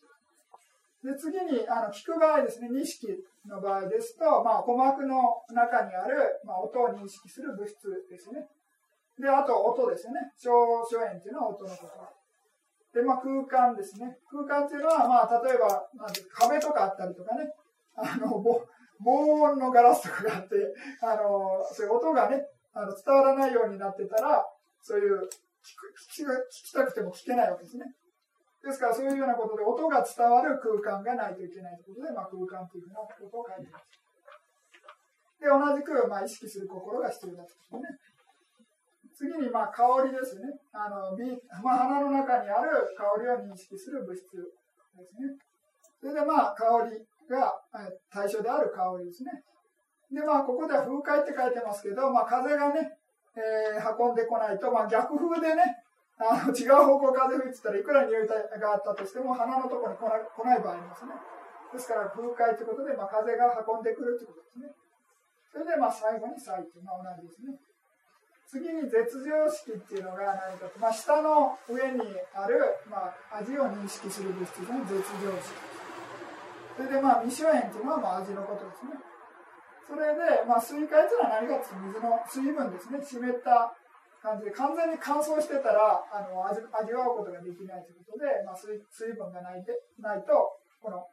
[1.05, 3.13] で、次に、あの、聞く場合ですね、認識
[3.45, 5.21] の場合ですと、まあ、鼓膜の
[5.53, 7.77] 中にある、まあ、音を認識する物質
[8.09, 8.49] ですね。
[9.19, 10.31] で、あと、音ですよね。
[10.35, 10.51] 小
[10.85, 11.87] 所縁っていうのは音のこ
[12.93, 12.99] と。
[12.99, 14.17] で、まあ、空間ですね。
[14.29, 17.47] 空間っていうのは、まあ、例えば、なん壁とかあったりとかね、
[17.95, 18.41] あの、
[18.99, 20.55] 防音のガラスとかがあって、
[21.01, 22.43] あの、そういう音がね、
[22.73, 24.43] あの伝わらないようになってたら、
[24.81, 25.27] そういう聞
[26.11, 26.27] き聞
[26.67, 27.85] きたくても聞けないわけですね。
[28.63, 33.87] ですからそういうようなことで音が伝わる空間がないといけないということで、まあ、空間というふうなことを書いています。
[35.39, 37.89] で、同じく、まあ、意識する心が必要だということね。
[39.15, 40.43] 次に、まあ、香りですね。
[40.75, 45.31] あの、鼻の中にある香りを認識する物質ですね。
[45.99, 46.99] それで、まあ、香り
[47.31, 47.55] が
[48.11, 49.31] 対象である香りですね。
[50.11, 52.91] で、まあ、ここでは風海って書いてますけど、まあ、風がね、
[53.39, 55.63] えー、運んでこないと、まあ、逆風でね、
[56.15, 61.11] あの違う方向風吹いてたらいくら匂いがあったとしても鼻のところに来ない来ない場合ありますね。
[61.73, 64.71] ですから風海ということで、まあ、風が運んでくるということですね。
[65.51, 67.59] それでまあ最後に細というのは同じですね。
[68.47, 72.01] 次に絶常式っていうのが何かと、まあ、下の上に
[72.33, 75.75] ある、まあ、味を認識する物質の絶常式。
[76.75, 78.99] それでまあ未所塩っていうのはまあ味のことですね。
[79.87, 82.99] それで、まあ、水海というのは何かというと水の水分ですね。
[82.99, 83.71] 湿った
[84.19, 91.05] 感じで、完全に乾燥してたら、あの味味わうことができないということで、まあ、水水分がないでないと、この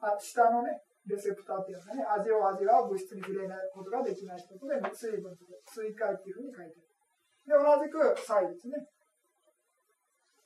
[0.00, 6.86] あ下のね、レセプターっていうのがね、味を味わう物質に触れないことができないということで、水分と水海っていうふうに書いてる。
[7.46, 8.78] で、同じく、彩ですね。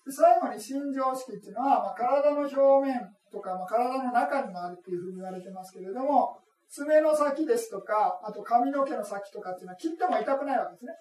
[0.06, 2.94] で最後に心情式っていうのは、まあ、体の表面
[3.32, 6.38] とか、まあ、体の中にもあるっていうふうに言われてますけれども、
[6.70, 10.92] 爪の先ですとか、あと髪の毛の先とかっていうのは切っても痛くないわけですね。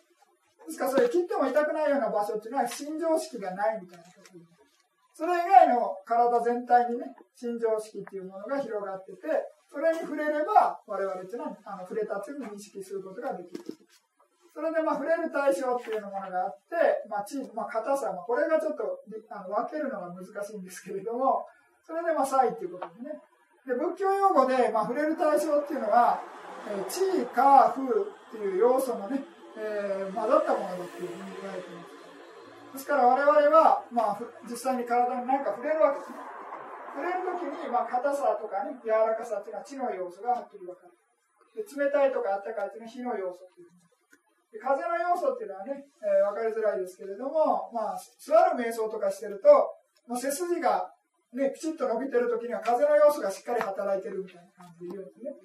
[0.66, 4.34] ですから、それ切っても痛くないような場所っていうのは、心情式がないみたいなこと
[5.14, 9.19] それ以外の体全体にね、心情式っていうものが広がってて、
[9.67, 13.63] それに触れれば、我々っていうのは、あの触れたというふうに認識することができる。
[14.55, 21.43] それで、まあ、触れる対象っていうものがあって、まあ、チーム、まあ、硬さ、まあ、これがちょっとあの分けるのが難しいんですけれども、
[21.83, 23.19] それで、まあ、差異っていうことですね。
[23.67, 26.21] で仏教用語で、まあ、触れる対象っていうのは、
[26.71, 29.25] えー、地位、火、風っていう要素のね、
[29.57, 31.95] えー、混ざったものだっていうふうに言われています。
[32.73, 34.19] ですから我々は、まあ、
[34.49, 36.34] 実際に体に何か触れるわけですね。
[36.96, 40.96] 触れるときに、まあ、硬さとかね、柔らかさっていうのは地の要素がはっきり分かる。
[41.60, 43.76] で冷たいとかあったかいっていうのは火の要素っていう
[44.56, 49.48] で風の要素っていうのはね、えー、分かりづらいですけれども、まあ、座る瞑想とかしてると、
[50.08, 50.88] まあ、背筋が
[51.36, 55.36] ね、きちっと伸びてる時には風の要素がしっかり働いてるみたいな感じで言うんですね。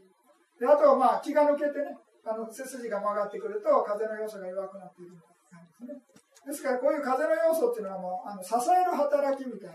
[0.63, 1.91] であとはまあ気が抜けてね、
[2.23, 6.11] あの背筋が曲がってくると風の要素が弱くなっているみたいな感じですね。
[6.47, 9.75] ですからこういう風の要素っていうのはもうあの支える働きみたい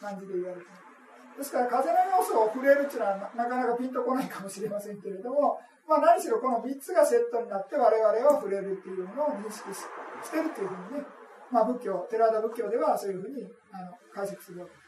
[0.00, 0.91] 感じで言われてます。
[1.36, 5.58] ですから風の要素を触れるっていうのはなかなかピンとこないかもしれませんけれども、
[5.88, 11.06] まあ、何しろこの3つがセットになって我々は触れるっていうものを認識してるっていうふうにね、
[11.50, 14.82] まあ、仏教、寺田仏教ではそういうふうにあの解釈するわけです。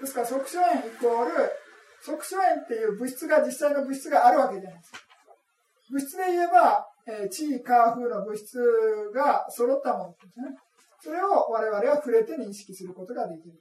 [0.00, 1.30] ですから、即所縁イコール、
[2.00, 4.92] 即所縁っていう物質が、実際の物質があるわけじゃないです。
[5.92, 8.56] 物質で言えば、えー、地位、カーフの物質
[9.14, 10.56] が揃ったものですね。
[11.02, 13.52] それを我々は触れて認識することができる。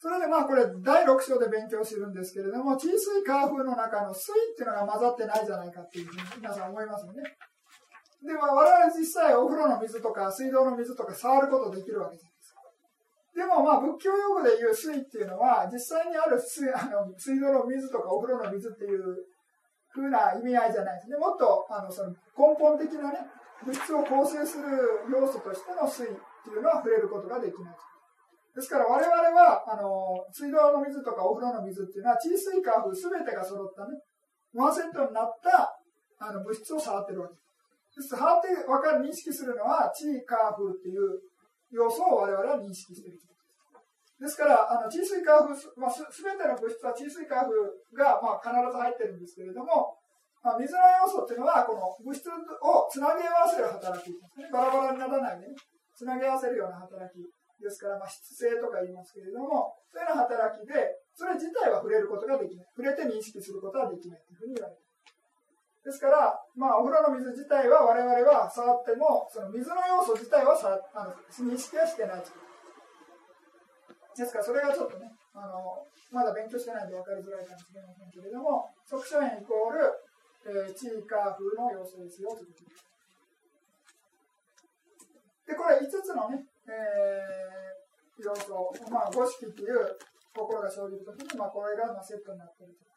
[0.00, 7.20] それでまあこれ第6章で勉強するんですけれども、地水カーフの中の水っていうのが混ざってないじゃないかっていうふうに皆さん思いますよね。
[8.24, 12.64] で、まあ我々実際お風呂の水とか水道の水とか触ることできるわけじゃないですか。
[13.36, 19.04] でもまあ仏教用語で言う水っていうのは実際にある水あの水道の水とかお風呂の水っていう
[19.92, 21.20] 風な意味合いじゃないですね。
[21.20, 23.20] もっとあのその根本的なね
[23.68, 24.64] 物質を構成する
[25.12, 27.76] 要素としての水っていうのは触れることができない。
[28.54, 33.98] ですから我々はあの水道の水とかお風呂の水っていうのは地水化風全てが揃ったね
[34.54, 35.70] ワンセットになった
[36.18, 37.40] あの物質を触ってるわけで
[38.02, 38.14] す。
[38.14, 41.18] 触って分かる認識するのは地化風っていう
[41.70, 43.18] 要素を我々は認識してる。
[44.20, 47.56] ですから、あの、地水化風、まあ、すべての物質は地水化風
[47.96, 49.96] が、まあ、必ず入ってるんですけれども、
[50.44, 54.20] まあ、水の要素っていうのは、この物質をつなぎ合わせる働きね。
[54.52, 55.48] バラバラにならないね、
[55.96, 57.24] つなぎ合わせるような働き
[57.60, 60.74] ですから、まあ、質性とか言いますけれども、そういうような働きで、
[61.12, 62.66] それ自体は触れることができない。
[62.72, 64.90] 触れて認識することはできないというふうに言われている。
[65.80, 71.16] ですから、まあ、お風呂の水自体は我々は触っても、その水の要素自体はさあの
[71.48, 72.24] 認識はしてない
[74.20, 75.80] ですから、それがちょっとね、あの
[76.12, 79.88] まだ勉強してないんで分かりづらいかもしれませんけれども、側所炎イコール、
[80.44, 82.84] えー、チーカー風の要素ですよということです。
[85.48, 89.98] で、これ5つのね、えー、要素、まあ、五色っていう
[90.34, 92.90] 心が生じるときに、まあ、これがまあセットになっていると。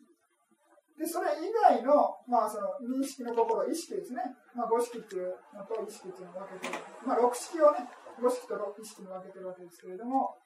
[0.97, 4.21] で、それ以外の、まあ、その認識の心、意識ですね。
[4.53, 6.79] まあ、五色っていうのと意識っていうのを分けてる。
[7.05, 7.89] まあ、六式をね、
[8.21, 10.37] 五式と意識に分けてるわけですけれども、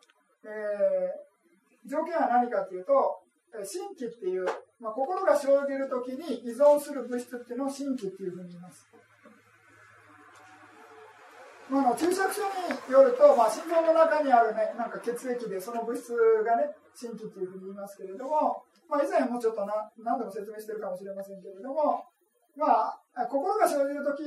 [0.47, 2.93] えー、条件は何かというと、
[3.63, 4.45] 心気っていう、
[4.79, 8.87] まあ、心が生じるときに依存する物質っていうのを心気っていうふうに言います。
[11.69, 22.07] まあ、注釈書によると、まあ、心臓の中にある、ね、なんか血液でその物質がね、心気というふうに言いますけれども、まあ、以前もちょっとな何度も説明しているかもしれませんけれども、
[22.55, 24.23] まあ、心が生じるとき、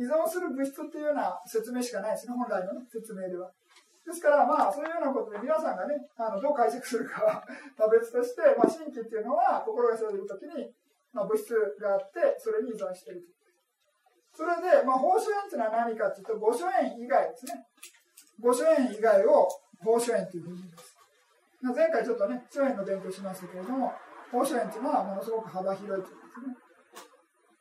[0.00, 3.52] 依存する物質っていうような説明しかないですね、本来の、ね、説明では。
[4.00, 7.44] ですから、まあ、そういうようなことで皆さんがね、あのどう解釈するかは
[7.92, 10.72] 別として、まあ、心気っていうのは心が生じるときに、
[11.12, 13.39] まあ、物質があって、それに依存していると。
[14.32, 17.66] それで、まあ、報酬園というのは何かというと、御所園以外ですね。
[18.40, 19.48] 御所園以外を
[19.84, 20.96] 報酬園というふうに言います。
[21.76, 23.92] 前回ちょっとね、諸園の勉強しましたけれども、
[24.32, 26.56] 報酬園というのはものすごく幅広いということですね。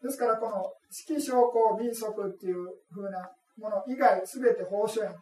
[0.03, 5.13] ですから、この式証拠、民則っていうふうなもの以外、すべて報酬園。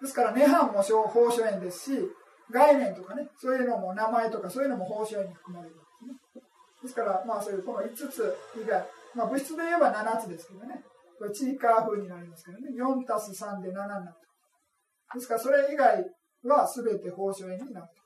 [0.00, 2.08] ですから、涅槃も報酬園ですし、
[2.50, 5.84] 概念とかね、そういうのも名前とかそういうのも報酬園に含まれるんで
[6.32, 6.42] すね。
[6.82, 10.82] ですから、まあそういうこの5つ以外、まあ、物質で言えば7つですけどね。
[11.18, 12.70] これチーカー風になりますけどね。
[12.72, 15.18] 4たす3で7になると。
[15.18, 16.04] ですからそれ以外
[16.44, 18.00] は全て報酬円になると。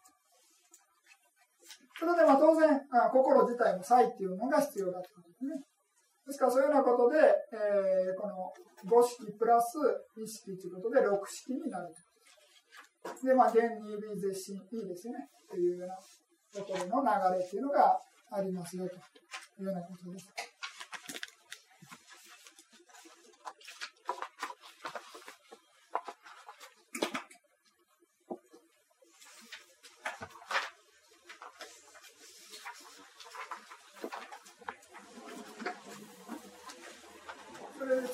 [2.00, 5.62] それでまあ当然、あ心自体も才っていうのが必要だということですね。
[6.26, 7.20] ですからそういうようなことで、
[7.52, 8.50] えー、この
[8.88, 9.76] 5式プラス
[10.16, 13.26] 意識ということで6式になると。
[13.26, 15.28] で、まあ、現に B 絶心 E ですね。
[15.48, 15.94] というような
[16.52, 18.00] ところの流れっていうのが
[18.32, 18.94] ありますよと
[19.62, 20.53] いうようなことです。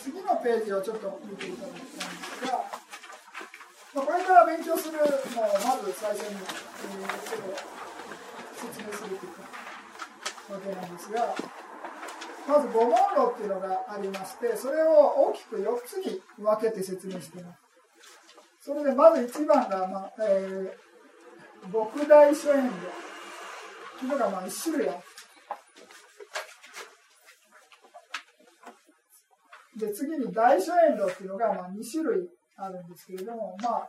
[0.02, 2.52] 次のページをちょっと見ていただきたいんですが、
[3.94, 7.80] まあ、これから勉強するのをまず最初に、えー、ちょっと
[8.56, 11.34] 説明するというわけなんですが、
[12.48, 17.60] まず五問論っていうのがありまして、それを大きく4つに分けて説明しています。
[18.62, 22.70] それでまず1番が、まあえー、極大諸縁
[23.98, 24.98] というのがまあ1種類ある。
[29.80, 33.88] で、次に大書遠路っていうのが、まあ、2種類あるんですけれども、まあ、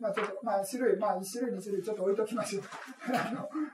[0.00, 2.62] まあ、ちょっと、まあ、種類、まあ、1種類、2種類、ちょっと置いときましょう。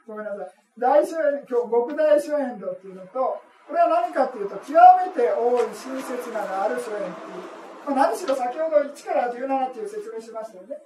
[0.07, 0.53] ごめんなさい。
[0.79, 10.77] 大書遠、今日、極大書遠路っていうのと、これは何かっていうと、極めて多い親切ながある書遠っていう、まあ、何しろ先ほど1から17っていう説明しましたよね。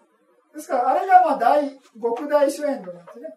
[0.54, 3.28] ですから、あれがまあ大、極大書遠路なんですね。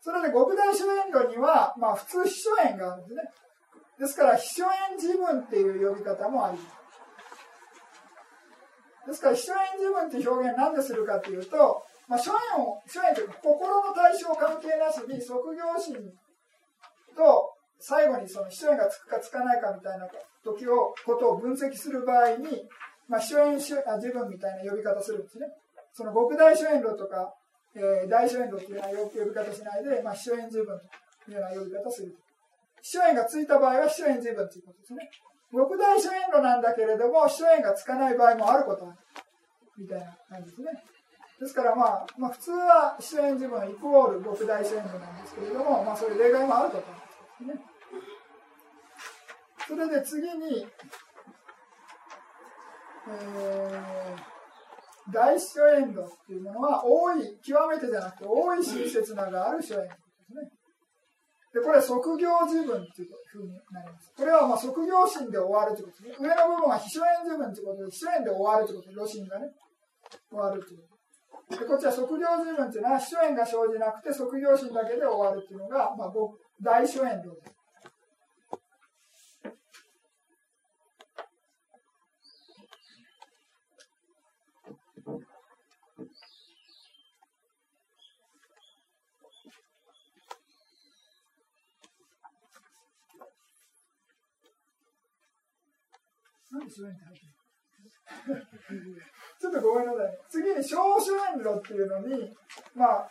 [0.00, 3.22] それで極大書遠路には、まあ普通秘書遠があるんですね。
[3.98, 6.78] ですから、秘書縁自分っていう呼び方もあります。
[9.08, 15.94] ですから、秘書縁自分っていう表現何でするかというと、まあ、書縁を、書縁というか、心の対象関係なしに、即業心
[17.16, 20.08] と、最後にその秘書縁がつくかつかないかみたいな
[20.44, 22.68] 時を、ことを分析する場合に、
[23.08, 23.54] まあ、秘書縁
[23.86, 25.46] あ自分みたいな呼び方するんですね。
[25.92, 27.32] その極大書縁路とか、
[27.74, 30.78] えー、大書縁路っていうような呼び方しないで、まあ、秘書縁自分
[31.24, 32.14] というような呼び方する。
[32.82, 35.10] 秘書縁がついた場合は秘書縁自分ということですね。
[35.52, 38.96] 極大秘書縁路なんだけれども、秘書縁がつかない場合もあることある。
[39.78, 40.68] みたいな感じですね。
[41.40, 47.64] ですからまあ、まあ、普通は秘書縁自分イコール極大秘書縁路なんですけれども、まあそういう例外もあることなんですね。
[49.68, 50.66] それで次に、
[53.06, 59.94] えー、大秘書縁路っていうものは、多い、極めてじゃなくて、多い親切ながある秘書縁路で
[60.26, 60.57] すね。
[61.52, 64.12] で、これは即業自分っていうふうになります。
[64.16, 66.28] これはまあ即業心で終わるということですね。
[66.28, 69.48] 上の部分は秘書縁自分ということで、秘書縁で終わるということで、露心がね、
[70.28, 70.96] 終わるというこ
[71.48, 71.56] と。
[71.56, 76.12] で、こっちは即業自分っていうのは、秘書縁が生じなくて即業心だけで終わるっていうのが、まあ、
[76.60, 77.57] 大所縁です。
[96.66, 97.38] 主演って入ってる。
[99.40, 102.34] ちょっとごめんなさい、次に小主演路っていうのに、
[102.74, 103.08] まあ、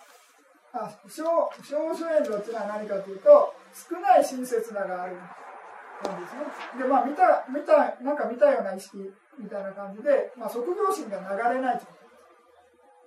[0.73, 1.23] あ小
[1.63, 6.41] 小主演路っていうのは何かというと、少ない親切ながあるなんですね。
[6.81, 8.97] で、まあ、見た、見た、なんか見たような意識
[9.39, 11.85] みたいな感じで、まあ、即業心が流れないと。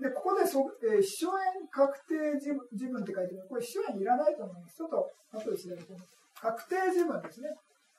[0.00, 4.76] で、ここでそ、えー、秘書園確定自分自分って書いてるこれ秘書園いらないと思います。
[4.76, 6.10] ちょっと後で調べてみます。
[6.40, 7.48] 確定自分ですね。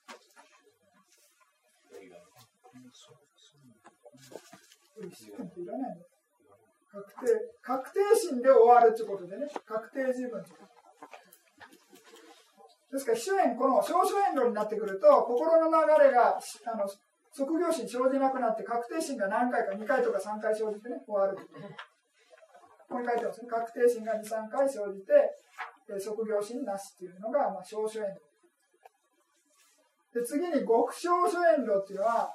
[0.10, 0.42] 秘書園
[1.86, 2.32] っていらないの
[6.92, 10.44] 確定、確定心で終わるってことでね、確定自分
[12.92, 16.84] ですから、秘書園、この小書園論になってくると、心の流れが、あの、
[17.32, 21.38] 即業心生じなくなって、確定心が何回か、2回とか3回生じてね、終わる。
[22.92, 23.48] ここに書いてますね。
[23.48, 25.16] 確定心が2、3回生じて、
[25.88, 28.20] えー、職業心なしっていうのが、まあ、小書遠路。
[30.12, 32.28] で、次に極小書遠路っていうのは、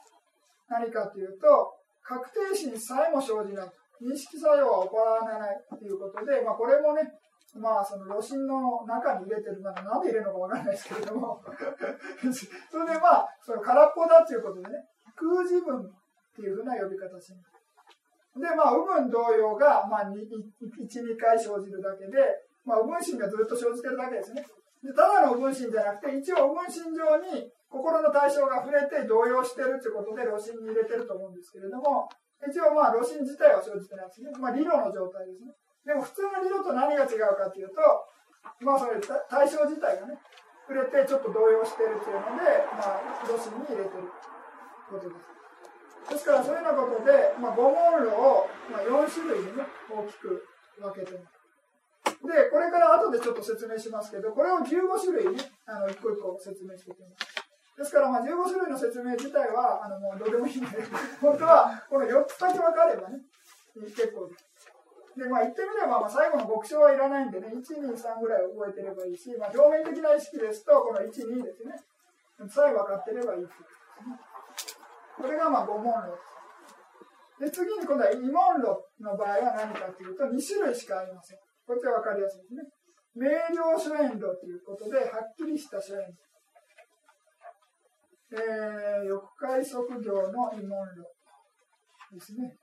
[0.68, 3.70] 何かっていうと、確定心さえも生じない。
[4.02, 7.02] 認識作用は行わないということで、まあ、これもね、
[7.56, 11.40] まあ、その炉心の中に入れてる、なんなんで入れるのかわからないですけれども
[12.70, 14.84] それでまあ、その空っぽだっていうことでね、
[15.16, 15.90] 空自分っ
[16.36, 17.56] ていうふうな呼び方します。
[18.36, 22.20] で、まあ、右分同様が、まあ、1、2回生じるだけで、
[22.64, 24.44] まあ、右分心がずっと生じてるだけですね。
[24.82, 32.08] でただの右分心じゃなくて、一応右分心上に心の対象が触れて動揺してるということで、露心に入れてると思うんですけれども、
[32.44, 34.30] 一応まあ、露心自体は生じてないですね。
[34.38, 35.52] まあ、理論の状態ですね。
[35.84, 37.80] でも、普通の理論と何が違うかというと、
[38.60, 40.18] まあ、それ、対象自体がね、
[40.68, 44.10] 触れてちょっと動揺してるっていうので、まあ、露心に入れてる
[44.90, 45.36] ことです。
[46.10, 50.46] ですからそういうようなことで、まあ、五問路を、まあ、4種類にね、大きく
[50.78, 51.36] 分けてます。
[52.22, 57.35] で、これから後でちょっと説明しますけど、これを15種類に、あの、一個一個説明していきます。
[57.76, 60.66] ですから、まあ、15種類の説明自体は、あの、もうどうでもいいんで、
[61.20, 63.20] 本当は、この4つだけ分かればね、
[63.74, 64.46] 結構です。
[65.16, 71.84] で、まあ、言ってみれば、まあ、最後の極小はいらないんでね、1、2、3ぐらい覚えてればいいし、まあ、表面的な意識ですと、この1、2ですね。
[72.48, 73.70] さえ分かってればいいってことで
[74.04, 74.20] すね。
[75.16, 76.12] これがまあ五問路
[77.40, 81.38] で次に今度は異問路の場合は何かというと2種類しかありません。
[81.66, 82.64] こっちは分かりやすいですね。
[83.16, 86.16] 明瞭諸縁路ということで、はっきりした諸縁路。
[88.32, 91.06] えー、欲界即業の異問路
[92.12, 92.56] ですね。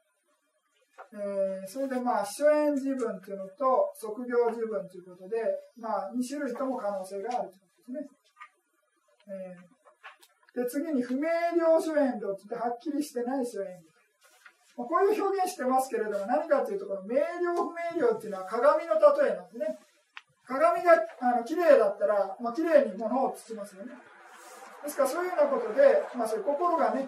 [1.14, 5.38] えー、それでまあ、諸縁自分というのと即業自分ということで、
[5.78, 8.08] まあ、2種類とも可能性があるということですね。
[9.28, 9.74] えー
[10.54, 13.90] で、次に不明瞭諸縁路ってはっきりしてない諸縁路。
[14.76, 19.78] こういう表現してますけれども、何かというと、この明瞭不明瞭っていうのは鏡の例えなんですね。
[20.46, 23.94] 鏡があの綺麗だったら、まあ、綺麗に物を包みますよね。
[24.84, 27.08] ですからそういうようなことで、まあ、そういう心がね、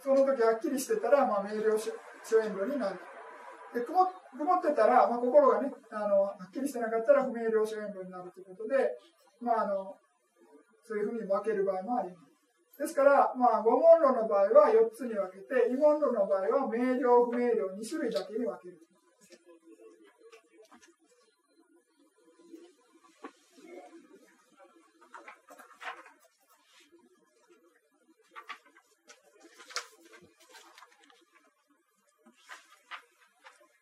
[0.00, 1.92] その時はっきりしてたら、まあ、明瞭諸
[2.40, 2.98] 縁路になる。
[3.74, 8.90] で曇曇ってたら、まあ、心がねあの、はっきりしてなかったら不明瞭諸縁路になるということで、
[9.40, 9.94] まあ、あの
[10.82, 12.30] そういうふうに分ける場合もあります。
[12.80, 18.80] ですから、まあ、五問論の場合は4つに分けて、異問論の場合は明瞭、不明瞭2種類だけに分ける。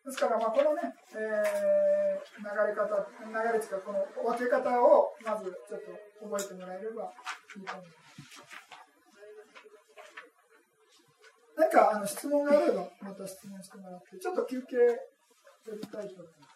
[0.09, 0.81] ですから、まあ、このね、
[1.13, 5.93] えー、流れ方、流れつか、この分け方をまずちょっと
[6.25, 7.13] 覚えてもらえれば
[7.55, 7.97] いいと思います。
[11.55, 14.77] 何かあの質問があれば、また質問してもらって、ちょっと休憩
[15.65, 16.49] 取りたいと思います。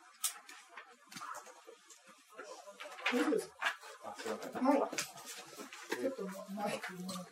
[3.13, 3.53] 大丈夫ですか？
[4.61, 4.77] はい。
[6.01, 6.23] ちょっと
[6.55, 7.31] マイクもらって。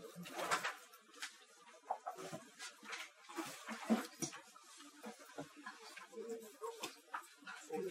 [7.72, 7.91] 言わないです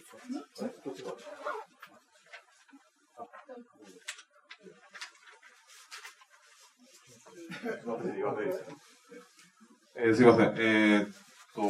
[9.95, 10.55] えー、すいません。
[10.57, 11.09] えー、っ
[11.53, 11.61] と、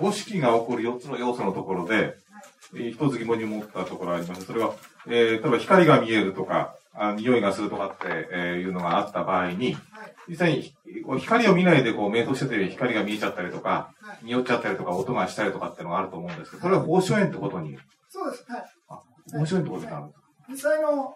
[0.00, 2.16] 五色が起こる4つの要素のところで、
[2.74, 4.44] えー、一つ疑問に思ったところがあります。
[4.44, 4.74] それは、
[5.06, 9.76] えー、例えば光が見えるとか、あ匂いがするとかって、えー、いうのがあった場合に、
[10.28, 10.74] 実際に
[11.18, 13.92] 光を見ないでこう、瞑想してて光が見えちゃったりとか、
[14.22, 17.78] 匂っちゃったりとか、音がしたりとかっていうのがあると思うんですけど、それは放射炎ってことに。
[18.08, 18.44] そうです。
[18.48, 18.64] はい。
[18.88, 19.00] あ、
[19.38, 21.14] 放射炎ってことになるんですか、実際の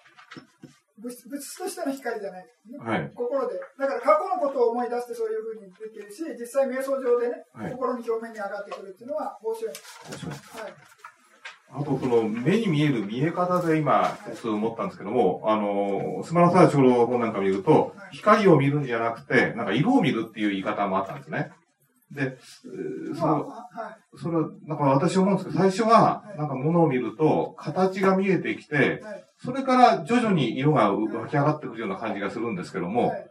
[0.98, 3.60] 物質物質としての光じゃない、ね、はい、心で。
[3.78, 10.74] だから過去のことを思い出してそういうふうにできるし、実際瞑想上でね、はい、心に表面に上がってくるっていうのは、報酬はい。
[11.72, 21.50] あと、その、目に見える見え方で今、一つ思ったんですけども、あの、スマラサーチの本なんか見ると、光を見るんじゃなくて、なんか色を見るっていう言い方もあったんですね。
[22.12, 22.38] で、
[23.18, 23.52] その、
[24.16, 29.02] それは、なんか私思うんですけど、最初は、なんか物を見ると、形が見えてきて、
[29.44, 33.26] それから徐々に色が湧き上がってくるような感じがするんですけども、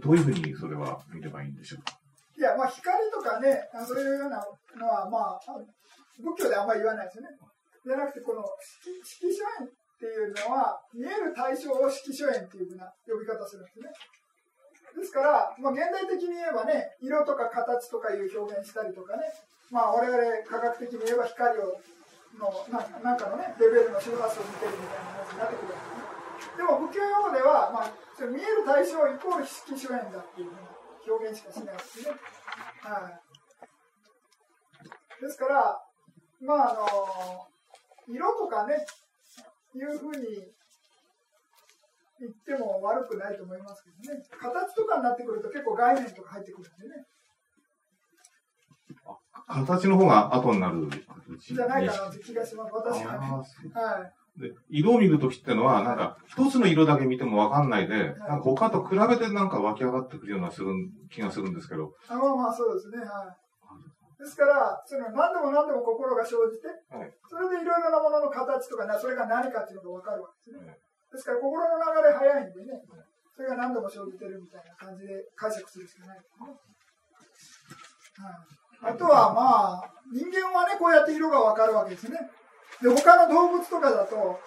[0.00, 1.98] どういうふうにそれは見ればいいんでしょうか？
[2.38, 4.44] いや、まあ光とかね、そういうような
[4.78, 5.40] のは、まあ、
[6.22, 7.28] 仏教であんまり言わないですよね。
[7.84, 8.44] じゃなくて、この
[9.04, 9.70] 色書縁っ
[10.00, 13.92] ていうのは、見える対象を色書縁っていうふうな呼び方するんですね。
[14.96, 19.24] ですから、まあ、現代的に言えばね、色とか形とかいう表現したりとかね、
[19.70, 21.80] まあ、我々科学的に言えば光を
[22.38, 26.04] のなんかなんかのね、レベルの周波数を見てるみたいな話になってくるわけですね。
[26.56, 30.58] でも仏教用語では、まあ、それ見える対象イコール色書縁だっていうふうな
[31.06, 32.10] 表現しかしないですね。
[32.82, 33.20] はい。
[35.22, 35.80] ですから、
[36.40, 37.46] まああの
[38.08, 38.84] 色とかね、
[39.74, 40.26] いうふうに
[42.20, 44.22] 言っても悪くないと思いますけどね。
[44.30, 47.04] 形とかになってくると結構概念とか入ってくるんでね。
[49.46, 50.88] 形の方が後になる
[51.38, 53.18] じゃないかなって気がします、私はね。
[53.74, 54.40] はい。
[54.40, 60.72] で色を見るときっていうのは、なんか、一つの色だけ見てもわかんないで、はい、なんか他と比べてなんか湧き上がってくるようなする
[61.10, 61.94] 気がするんですけど。
[62.08, 62.98] あまあまあ、そうですね。
[62.98, 63.43] はい。
[64.18, 70.78] ですから、その何でも何でも心が生じて、はい、それでいろいろなものの形とか、それが何かっていうのが分かるわけですね。
[71.12, 72.82] ですから、心の流れ早いんでね、
[73.34, 76.54] それが何度も生じてるみたいな感じで解釈するしかないですね。
[78.82, 82.18] はい、あとは、まあ、人間はね、こうやって色が分かるわけですね。
[82.82, 84.38] で、他の動物とかだと、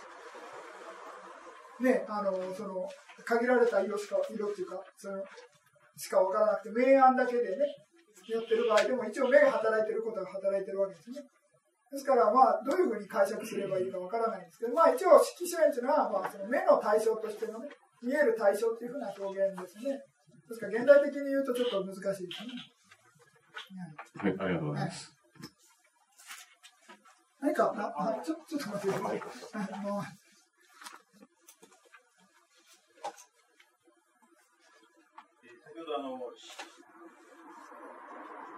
[1.79, 2.87] ね、あの、その、
[3.25, 5.23] 限られた色しか、色っていうか、その、
[5.97, 7.65] しか分からなくて、明暗だけでね、
[8.27, 11.23] やってる場合でも一応目が働いてることが働いてるわけですね。
[11.91, 17.69] ですから、まあ、どういうふうに解釈すればいいかわからないんですけど、まあ、一応、色書縁というのは、まあ、その目の対象としてのね、
[18.03, 19.95] 見える対象というふうな表現ですね。
[19.95, 22.51] ですから、現代的に言うとちょっと難しいですね。
[24.15, 25.13] はい、ありがとうございます。
[27.39, 29.21] 何か、あ、あちょちょっと待ってください。
[29.53, 30.01] あの
[35.63, 36.19] 先ほどあの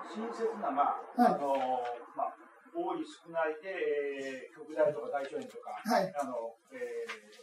[0.10, 1.84] 親切な、まあ、はい、あの、
[2.18, 2.36] まあ、
[2.74, 7.38] 多い少ないで、えー、極大とか大腸炎とか、はい、あの、えー、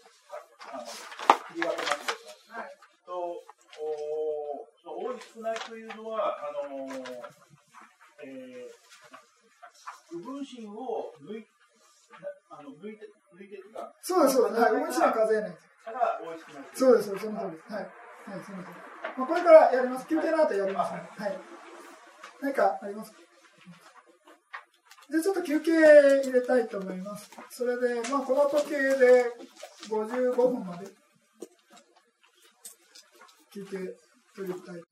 [0.75, 2.55] あの、切り分けますよと。
[2.55, 2.75] はい、
[3.07, 3.43] と、
[3.79, 6.89] おその多い少ないというのは、あの、
[8.25, 11.47] えー、部分心を抜い
[12.49, 13.93] あの抜いて、抜いてとか。
[14.01, 14.61] そうです、そうです。
[14.63, 15.51] はい、部分心は数えない。
[15.87, 16.69] から多い少ない。
[16.75, 17.73] そうです、その通りです。
[17.73, 17.83] はい。
[17.85, 18.77] はい、その通り。
[19.17, 20.07] まあ、これからやります。
[20.09, 21.39] 休憩の後やります、ね、はい。
[22.41, 23.19] 何かありますか？
[25.11, 27.31] で、ちょっと休憩入れたいと思います。
[27.51, 29.33] それで、まあ、この時計で
[29.89, 30.87] 55分まで
[33.53, 33.95] 休憩
[34.35, 34.83] 取りたい。